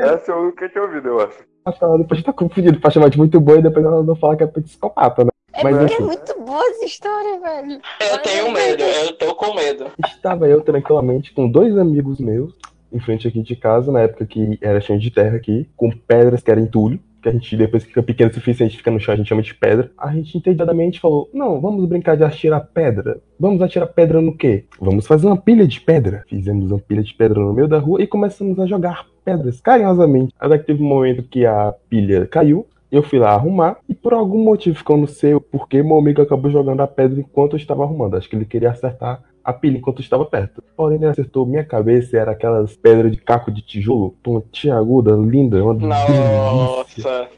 Essa 0.06 0.32
eu 0.32 0.44
nunca 0.44 0.68
tinha 0.70 0.84
ouvido, 0.84 1.08
eu 1.08 1.20
acho. 1.20 1.36
Ah, 1.66 1.72
tá, 1.72 1.96
depois 1.98 2.22
tá 2.22 2.32
confundido 2.32 2.80
pra 2.80 2.90
chamar 2.90 3.10
de 3.10 3.18
muito 3.18 3.38
boa 3.38 3.58
e 3.58 3.62
depois 3.62 3.84
ela 3.84 4.02
não 4.02 4.16
fala 4.16 4.36
que 4.36 4.44
é 4.44 4.46
psicopata, 4.46 5.24
né? 5.24 5.30
É 5.52 5.62
Mas 5.62 5.76
porque 5.76 5.92
é 5.92 5.96
assim, 5.96 6.04
muito 6.06 6.40
boa 6.40 6.64
essa 6.70 6.84
história, 6.86 7.40
velho. 7.40 7.80
Eu 8.10 8.18
tenho 8.22 8.52
medo, 8.52 8.82
eu 8.82 9.12
tô 9.18 9.34
com 9.34 9.54
medo. 9.54 9.86
estava 10.06 10.48
eu 10.48 10.62
tranquilamente 10.62 11.34
com 11.34 11.46
dois 11.46 11.76
amigos 11.76 12.18
meus 12.18 12.54
em 12.90 13.00
frente 13.00 13.28
aqui 13.28 13.42
de 13.42 13.56
casa, 13.56 13.92
na 13.92 14.00
época 14.00 14.24
que 14.24 14.58
era 14.62 14.80
cheio 14.80 14.98
de 14.98 15.10
terra 15.10 15.36
aqui, 15.36 15.68
com 15.76 15.90
pedras 15.90 16.42
que 16.42 16.50
era 16.50 16.60
entulho, 16.60 16.98
que 17.24 17.28
a 17.30 17.32
gente, 17.32 17.56
depois 17.56 17.82
que 17.82 17.88
fica 17.88 18.02
pequeno 18.02 18.30
o 18.30 18.34
suficiente, 18.34 18.76
fica 18.76 18.90
no 18.90 19.00
chão, 19.00 19.14
a 19.14 19.16
gente 19.16 19.28
chama 19.28 19.42
de 19.42 19.54
pedra. 19.54 19.90
A 19.96 20.12
gente 20.12 20.36
entediadamente 20.36 21.00
falou, 21.00 21.30
não, 21.32 21.58
vamos 21.58 21.88
brincar 21.88 22.16
de 22.16 22.22
atirar 22.22 22.60
pedra. 22.60 23.18
Vamos 23.40 23.62
atirar 23.62 23.86
pedra 23.86 24.20
no 24.20 24.36
quê? 24.36 24.66
Vamos 24.78 25.06
fazer 25.06 25.26
uma 25.26 25.36
pilha 25.36 25.66
de 25.66 25.80
pedra. 25.80 26.22
Fizemos 26.28 26.70
uma 26.70 26.78
pilha 26.78 27.02
de 27.02 27.14
pedra 27.14 27.40
no 27.40 27.54
meio 27.54 27.66
da 27.66 27.78
rua 27.78 28.02
e 28.02 28.06
começamos 28.06 28.60
a 28.60 28.66
jogar 28.66 29.06
pedras 29.24 29.58
carinhosamente. 29.60 30.34
Até 30.38 30.58
que 30.58 30.66
teve 30.66 30.82
um 30.82 30.86
momento 30.86 31.22
que 31.22 31.46
a 31.46 31.74
pilha 31.88 32.26
caiu, 32.26 32.66
eu 32.92 33.02
fui 33.02 33.18
lá 33.18 33.30
arrumar 33.30 33.78
e 33.88 33.94
por 33.94 34.12
algum 34.12 34.44
motivo 34.44 34.84
que 34.84 34.92
eu 34.92 34.96
não 34.98 35.06
sei 35.06 35.34
o 35.34 35.40
porquê, 35.40 35.82
meu 35.82 35.96
amigo 35.96 36.20
acabou 36.20 36.50
jogando 36.50 36.82
a 36.82 36.86
pedra 36.86 37.18
enquanto 37.18 37.54
eu 37.54 37.56
estava 37.56 37.82
arrumando. 37.82 38.16
Acho 38.16 38.28
que 38.28 38.36
ele 38.36 38.44
queria 38.44 38.70
acertar 38.70 39.22
a 39.44 39.52
pilha 39.52 39.76
enquanto 39.76 40.00
estava 40.00 40.24
perto. 40.24 40.62
Porém, 40.76 40.96
ele 40.96 41.06
acertou 41.06 41.44
minha 41.46 41.64
cabeça 41.64 42.16
e 42.16 42.18
era 42.18 42.32
aquelas 42.32 42.74
pedras 42.76 43.12
de 43.12 43.18
caco 43.18 43.50
de 43.52 43.60
tijolo, 43.62 44.14
pontiaguda, 44.22 45.12
linda, 45.12 45.62
uma 45.62 45.74
delícia. 45.74 46.08
Nossa. 46.08 47.28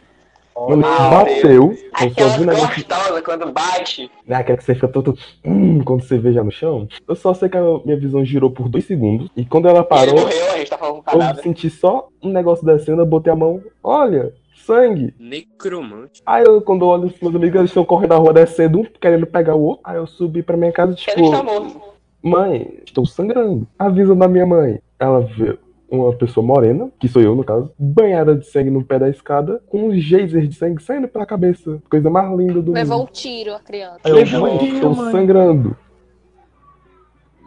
Mano, 0.56 0.76
Meu 0.78 1.10
bateu, 1.10 1.74
Aquelas 1.92 2.38
gostosas 2.38 3.20
quando 3.22 3.52
bate. 3.52 4.10
né, 4.26 4.36
aquela 4.36 4.56
que 4.56 4.64
você 4.64 4.74
fica 4.74 4.88
todo. 4.88 5.14
Hum, 5.44 5.84
quando 5.84 6.02
você 6.02 6.16
veja 6.16 6.42
no 6.42 6.50
chão. 6.50 6.88
Eu 7.06 7.14
só 7.14 7.34
sei 7.34 7.50
que 7.50 7.58
a 7.58 7.62
minha 7.84 7.98
visão 7.98 8.24
girou 8.24 8.50
por 8.50 8.66
dois 8.66 8.86
segundos. 8.86 9.28
E 9.36 9.44
quando 9.44 9.68
ela 9.68 9.80
Ele 9.80 9.86
parou, 9.86 10.14
morreu, 10.18 10.52
a 10.54 10.56
gente 10.56 10.70
tá 10.70 10.78
falando 10.78 11.02
com 11.02 11.18
o 11.18 11.22
eu 11.22 11.34
senti 11.42 11.68
só 11.68 12.08
um 12.22 12.30
negócio 12.30 12.64
descendo, 12.64 13.02
eu 13.02 13.06
botei 13.06 13.30
a 13.30 13.36
mão. 13.36 13.62
Olha, 13.84 14.32
sangue. 14.64 15.14
Necromante. 15.20 16.22
Aí 16.24 16.44
eu, 16.44 16.62
quando 16.62 16.86
eu 16.86 16.88
olho 16.88 17.04
os 17.08 17.20
meus 17.20 17.34
amigos, 17.34 17.56
eles 17.56 17.70
estão 17.70 17.84
correndo 17.84 18.10
na 18.10 18.16
rua 18.16 18.32
descendo, 18.32 18.80
um 18.80 18.84
querendo 18.84 19.26
pegar 19.26 19.54
o 19.54 19.62
outro. 19.62 19.82
Aí 19.84 19.96
eu 19.96 20.06
subi 20.06 20.42
pra 20.42 20.56
minha 20.56 20.72
casa, 20.72 20.92
Ele 20.92 21.00
tipo, 21.00 21.24
está 21.24 21.42
morto. 21.42 21.95
Mãe, 22.26 22.82
estou 22.84 23.06
sangrando. 23.06 23.66
Avisa 23.78 24.14
da 24.14 24.28
minha 24.28 24.46
mãe. 24.46 24.80
Ela 24.98 25.20
vê 25.20 25.58
uma 25.88 26.12
pessoa 26.12 26.44
morena, 26.44 26.90
que 26.98 27.08
sou 27.08 27.22
eu 27.22 27.34
no 27.36 27.44
caso, 27.44 27.72
banhada 27.78 28.34
de 28.34 28.46
sangue 28.46 28.70
no 28.70 28.84
pé 28.84 28.98
da 28.98 29.08
escada, 29.08 29.62
com 29.68 29.88
um 29.88 29.94
geyser 29.94 30.46
de 30.46 30.56
sangue 30.56 30.82
saindo 30.82 31.06
pela 31.06 31.24
cabeça. 31.24 31.80
Coisa 31.88 32.10
mais 32.10 32.28
linda 32.36 32.60
do 32.60 32.72
Levou 32.72 32.98
mundo. 32.98 33.08
um 33.08 33.12
tiro 33.12 33.54
a 33.54 33.60
criança. 33.60 34.00
Eu, 34.04 34.40
mãe, 34.40 34.74
estou 34.74 34.94
sangrando. 35.10 35.76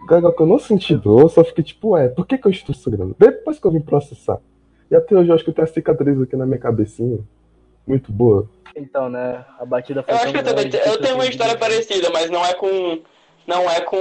Gaga, 0.07 0.31
que 0.31 0.41
eu 0.41 0.47
não 0.47 0.57
senti 0.57 0.95
dor, 0.95 1.21
eu 1.21 1.29
só 1.29 1.43
fiquei 1.43 1.63
tipo, 1.63 1.89
ué, 1.89 2.07
por 2.07 2.25
que, 2.25 2.37
que 2.37 2.47
eu 2.47 2.51
estou 2.51 2.73
sangrando? 2.73 3.15
Depois 3.19 3.59
que 3.59 3.67
eu 3.67 3.71
vim 3.71 3.81
processar. 3.81 4.39
E 4.89 4.95
até 4.95 5.15
hoje 5.15 5.29
eu 5.29 5.35
acho 5.35 5.43
que 5.43 5.49
eu 5.51 5.53
tenho 5.53 5.67
a 5.67 5.71
cicatriz 5.71 6.19
aqui 6.19 6.35
na 6.35 6.45
minha 6.45 6.57
cabecinha. 6.57 7.19
Muito 7.85 8.11
boa. 8.11 8.49
Então, 8.75 9.09
né? 9.09 9.45
A 9.59 9.65
batida 9.65 10.01
foi 10.01 10.13
Eu 10.13 10.17
acho 10.17 10.31
que 10.31 10.39
eu 10.39 10.43
também 10.43 10.65
eu 10.65 10.91
que 10.93 11.01
tenho 11.03 11.15
uma 11.15 11.25
história 11.25 11.57
parecida, 11.57 12.09
mas 12.11 12.29
não 12.29 12.43
é 12.43 12.53
com. 12.53 12.99
Não 13.49 13.67
é 13.67 13.81
com. 13.81 13.97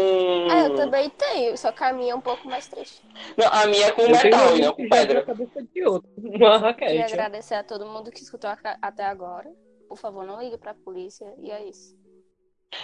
Ah, 0.50 0.66
eu 0.66 0.74
também 0.76 1.08
tenho, 1.08 1.56
só 1.56 1.72
que 1.72 1.82
a 1.82 1.90
minha 1.90 2.12
é 2.12 2.14
um 2.14 2.20
pouco 2.20 2.46
mais 2.46 2.68
triste. 2.68 3.02
Não, 3.34 3.46
a 3.50 3.66
minha 3.66 3.86
é 3.86 3.92
com 3.92 4.02
Eu 4.02 4.10
metal 4.10 4.30
e 4.30 4.60
não 4.60 4.68
amigo 4.68 4.76
com 4.76 4.88
pedra. 4.90 5.24
cabeça 5.24 5.62
de 5.62 5.84
outro. 5.86 6.10
Uma 6.20 6.34
Queria 6.36 6.58
raquete. 6.58 7.12
agradecer 7.14 7.54
a 7.54 7.64
todo 7.64 7.86
mundo 7.86 8.10
que 8.10 8.20
escutou 8.22 8.50
até 8.82 9.04
agora. 9.04 9.50
Por 9.88 9.96
favor, 9.96 10.26
não 10.26 10.38
ligue 10.38 10.58
pra 10.58 10.74
polícia. 10.74 11.26
E 11.38 11.50
é 11.50 11.64
isso. 11.64 11.96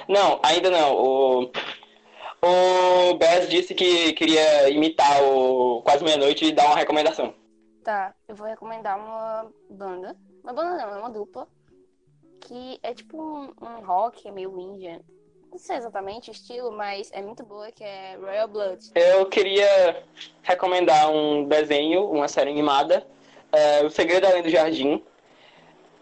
Não, 0.08 0.40
ainda 0.42 0.70
não. 0.70 0.94
O, 0.96 1.50
o 2.42 3.14
Bess 3.18 3.46
disse 3.50 3.74
que 3.74 4.14
queria 4.14 4.70
imitar 4.70 5.22
o 5.22 5.82
Quase 5.82 6.02
Meia-Noite 6.02 6.46
e 6.46 6.52
dar 6.52 6.64
uma 6.64 6.76
recomendação. 6.76 7.34
Tá, 7.84 8.14
eu 8.26 8.34
vou 8.34 8.46
recomendar 8.46 8.98
uma 8.98 9.52
banda. 9.68 10.16
Uma 10.42 10.54
banda 10.54 10.78
não, 10.78 10.94
é 10.94 10.98
uma 10.98 11.10
dupla. 11.10 11.46
Que 12.40 12.78
é 12.82 12.94
tipo 12.94 13.20
um, 13.22 13.52
um 13.60 13.84
rock, 13.84 14.26
é 14.26 14.30
meio 14.32 14.58
Indian. 14.58 15.00
Não 15.54 15.58
sei 15.60 15.76
exatamente 15.76 16.30
o 16.30 16.32
estilo, 16.32 16.72
mas 16.72 17.12
é 17.12 17.22
muito 17.22 17.44
boa, 17.44 17.70
que 17.70 17.84
é 17.84 18.18
Royal 18.20 18.48
Blood. 18.48 18.90
Eu 18.92 19.24
queria 19.26 20.02
recomendar 20.42 21.08
um 21.08 21.44
desenho, 21.44 22.10
uma 22.10 22.26
série 22.26 22.50
animada, 22.50 23.06
é, 23.52 23.84
O 23.84 23.88
Segredo 23.88 24.26
Além 24.26 24.42
do 24.42 24.50
Jardim. 24.50 25.00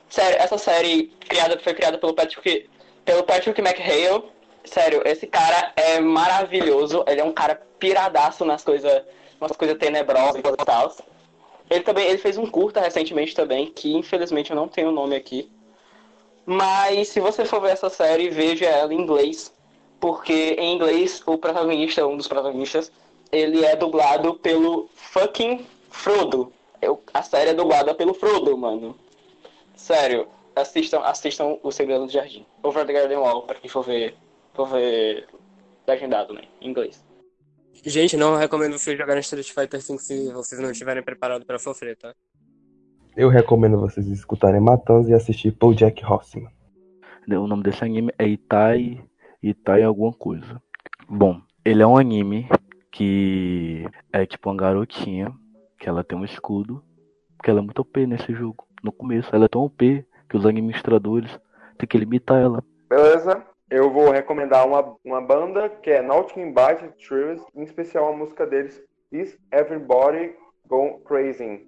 Sério, 0.09 0.41
essa 0.41 0.57
série 0.57 1.09
criada, 1.29 1.61
foi 1.61 1.75
criada 1.75 1.99
pelo 1.99 2.15
Patrick, 2.15 2.71
pelo 3.05 3.25
Patrick 3.25 3.61
McHale. 3.61 4.25
Sério, 4.65 5.03
esse 5.05 5.27
cara 5.27 5.71
é 5.77 6.01
maravilhoso. 6.01 7.05
Ele 7.07 7.21
é 7.21 7.25
um 7.25 7.33
cara 7.33 7.61
piradaço 7.79 8.47
nas 8.47 8.65
coisas, 8.65 9.05
umas 9.39 9.53
coisas 9.53 9.77
tenebrosas 9.77 10.39
e 10.39 10.65
tal. 10.65 10.97
Ele 11.69 11.85
também 11.85 12.09
ele 12.09 12.17
fez 12.17 12.39
um 12.39 12.47
curta 12.47 12.81
recentemente 12.81 13.35
também, 13.35 13.71
que 13.71 13.93
infelizmente 13.93 14.49
eu 14.49 14.57
não 14.57 14.67
tenho 14.67 14.89
o 14.89 14.93
nome 14.93 15.15
aqui. 15.15 15.53
Mas 16.45 17.09
se 17.09 17.21
você 17.21 17.45
for 17.45 17.61
ver 17.61 17.71
essa 17.71 17.89
série, 17.89 18.29
veja 18.29 18.67
ela 18.67 18.93
em 18.93 19.01
inglês. 19.01 19.53
Porque 20.01 20.57
em 20.59 20.75
inglês, 20.75 21.23
o 21.27 21.39
protagonista, 21.39 22.07
um 22.07 22.17
dos 22.17 22.27
protagonistas, 22.27 22.91
ele 23.31 23.65
é 23.65 23.77
dublado 23.77 24.35
pelo 24.35 24.89
fucking 24.95 25.65
Frodo. 25.91 26.53
Eu, 26.81 27.01
a 27.15 27.23
série 27.23 27.51
é 27.51 27.55
dublada 27.55 27.95
pelo 27.95 28.13
Frodo, 28.15 28.57
mano. 28.57 28.99
Sério, 29.77 30.27
assistam, 30.57 31.01
assistam 31.01 31.59
O 31.63 31.71
Segredo 31.71 32.07
do 32.07 32.13
Jardim. 32.13 32.45
Over 32.63 32.85
the 32.87 32.93
Garden 32.93 33.19
Wall, 33.19 33.43
pra 33.43 33.57
quem 33.57 33.71
for 33.71 33.83
ver, 33.83 34.17
for 34.55 34.67
ver 34.67 35.29
legendado, 35.87 36.33
né? 36.35 36.43
Em 36.61 36.71
inglês. 36.71 37.05
Gente, 37.85 38.17
não 38.17 38.37
recomendo 38.37 38.79
vocês 38.79 38.97
jogarem 38.97 39.21
Street 39.21 39.51
Fighter 39.51 39.81
5 39.81 40.01
se 40.01 40.33
vocês 40.33 40.61
não 40.61 40.71
estiverem 40.71 41.03
preparados 41.03 41.47
pra 41.47 41.59
sofrer, 41.59 41.97
tá? 41.97 42.15
Eu 43.15 43.29
recomendo 43.29 43.79
vocês 43.79 44.07
escutarem 44.07 44.59
Matanza 44.59 45.11
e 45.11 45.15
assistir 45.15 45.53
Paul 45.53 45.75
Jack 45.75 46.03
Horseman. 46.03 46.51
O 47.29 47.47
nome 47.47 47.63
desse 47.63 47.85
anime 47.85 48.11
é 48.19 48.27
Itai. 48.27 49.05
Itai 49.43 49.83
alguma 49.83 50.15
coisa. 50.15 50.61
Bom, 51.07 51.39
ele 51.63 51.83
é 51.83 51.87
um 51.87 51.99
anime 51.99 52.49
que 52.91 53.87
é 54.11 54.25
tipo 54.25 54.49
uma 54.49 54.57
garotinha 54.57 55.31
que 55.79 55.91
ela 55.91 56.03
tem 56.03 56.17
um 56.17 56.25
escudo. 56.25 56.83
Porque 57.37 57.51
ela 57.51 57.61
é 57.61 57.63
muito 57.63 57.81
OP 57.81 58.07
nesse 58.07 58.33
jogo. 58.33 58.67
No 58.83 58.91
começo, 58.91 59.35
ela 59.37 59.45
é 59.45 59.49
tão 59.49 59.63
OP 59.63 60.07
que 60.27 60.37
os 60.37 60.47
administradores 60.47 61.39
têm 61.77 61.87
que 61.87 61.99
limitar 61.99 62.41
ela. 62.41 62.65
Beleza? 62.89 63.45
Eu 63.69 63.91
vou 63.91 64.11
recomendar 64.11 64.67
uma, 64.67 64.97
uma 65.05 65.21
banda 65.21 65.69
que 65.69 65.91
é 65.91 66.01
Nautic 66.01 66.41
Invite 66.41 66.89
Trios, 67.07 67.43
em 67.55 67.63
especial 67.63 68.09
a 68.09 68.17
música 68.17 68.47
deles, 68.47 68.83
Is 69.11 69.39
Everybody 69.53 70.35
Go 70.67 71.01
Crazy? 71.01 71.67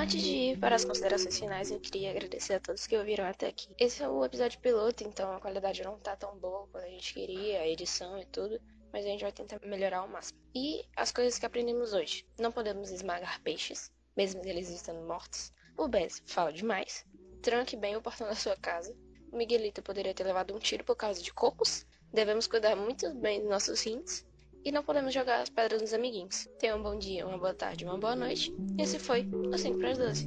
Antes 0.00 0.22
de 0.22 0.30
ir 0.30 0.58
para 0.58 0.76
as 0.76 0.84
considerações 0.86 1.38
finais, 1.38 1.70
eu 1.70 1.78
queria 1.78 2.10
agradecer 2.10 2.54
a 2.54 2.60
todos 2.60 2.86
que 2.86 2.96
ouviram 2.96 3.26
até 3.26 3.48
aqui. 3.48 3.68
Esse 3.78 4.02
é 4.02 4.08
o 4.08 4.24
episódio 4.24 4.58
piloto, 4.58 5.04
então 5.04 5.30
a 5.30 5.38
qualidade 5.38 5.84
não 5.84 5.98
tá 5.98 6.16
tão 6.16 6.38
boa 6.38 6.66
quanto 6.68 6.86
a 6.86 6.88
gente 6.88 7.12
queria, 7.12 7.60
a 7.60 7.68
edição 7.68 8.18
e 8.18 8.24
tudo, 8.24 8.58
mas 8.90 9.04
a 9.04 9.08
gente 9.08 9.20
vai 9.20 9.30
tentar 9.30 9.60
melhorar 9.62 9.98
ao 9.98 10.08
máximo. 10.08 10.40
E 10.54 10.86
as 10.96 11.12
coisas 11.12 11.38
que 11.38 11.44
aprendemos 11.44 11.92
hoje. 11.92 12.26
Não 12.38 12.50
podemos 12.50 12.90
esmagar 12.90 13.42
peixes, 13.42 13.92
mesmo 14.16 14.40
eles 14.42 14.70
estando 14.70 15.06
mortos. 15.06 15.52
O 15.76 15.86
Bez 15.86 16.22
fala 16.24 16.50
demais. 16.50 17.04
Tranque 17.42 17.76
bem 17.76 17.94
o 17.94 18.00
portão 18.00 18.26
da 18.26 18.34
sua 18.34 18.56
casa. 18.56 18.96
O 19.30 19.36
Miguelito 19.36 19.82
poderia 19.82 20.14
ter 20.14 20.24
levado 20.24 20.56
um 20.56 20.58
tiro 20.58 20.82
por 20.82 20.96
causa 20.96 21.22
de 21.22 21.30
cocos. 21.30 21.84
Devemos 22.10 22.46
cuidar 22.46 22.74
muito 22.74 23.14
bem 23.16 23.40
dos 23.40 23.50
nossos 23.50 23.82
rins. 23.82 24.24
E 24.64 24.70
não 24.70 24.82
podemos 24.82 25.14
jogar 25.14 25.40
as 25.40 25.48
pedras 25.48 25.80
nos 25.80 25.94
amiguinhos. 25.94 26.48
Tenha 26.58 26.76
um 26.76 26.82
bom 26.82 26.98
dia, 26.98 27.26
uma 27.26 27.38
boa 27.38 27.54
tarde, 27.54 27.84
uma 27.84 27.98
boa 27.98 28.14
noite. 28.14 28.54
Esse 28.78 28.98
foi 28.98 29.26
o 29.32 29.56
5 29.56 29.78
para 29.78 29.90
as 29.90 29.98
12. 29.98 30.26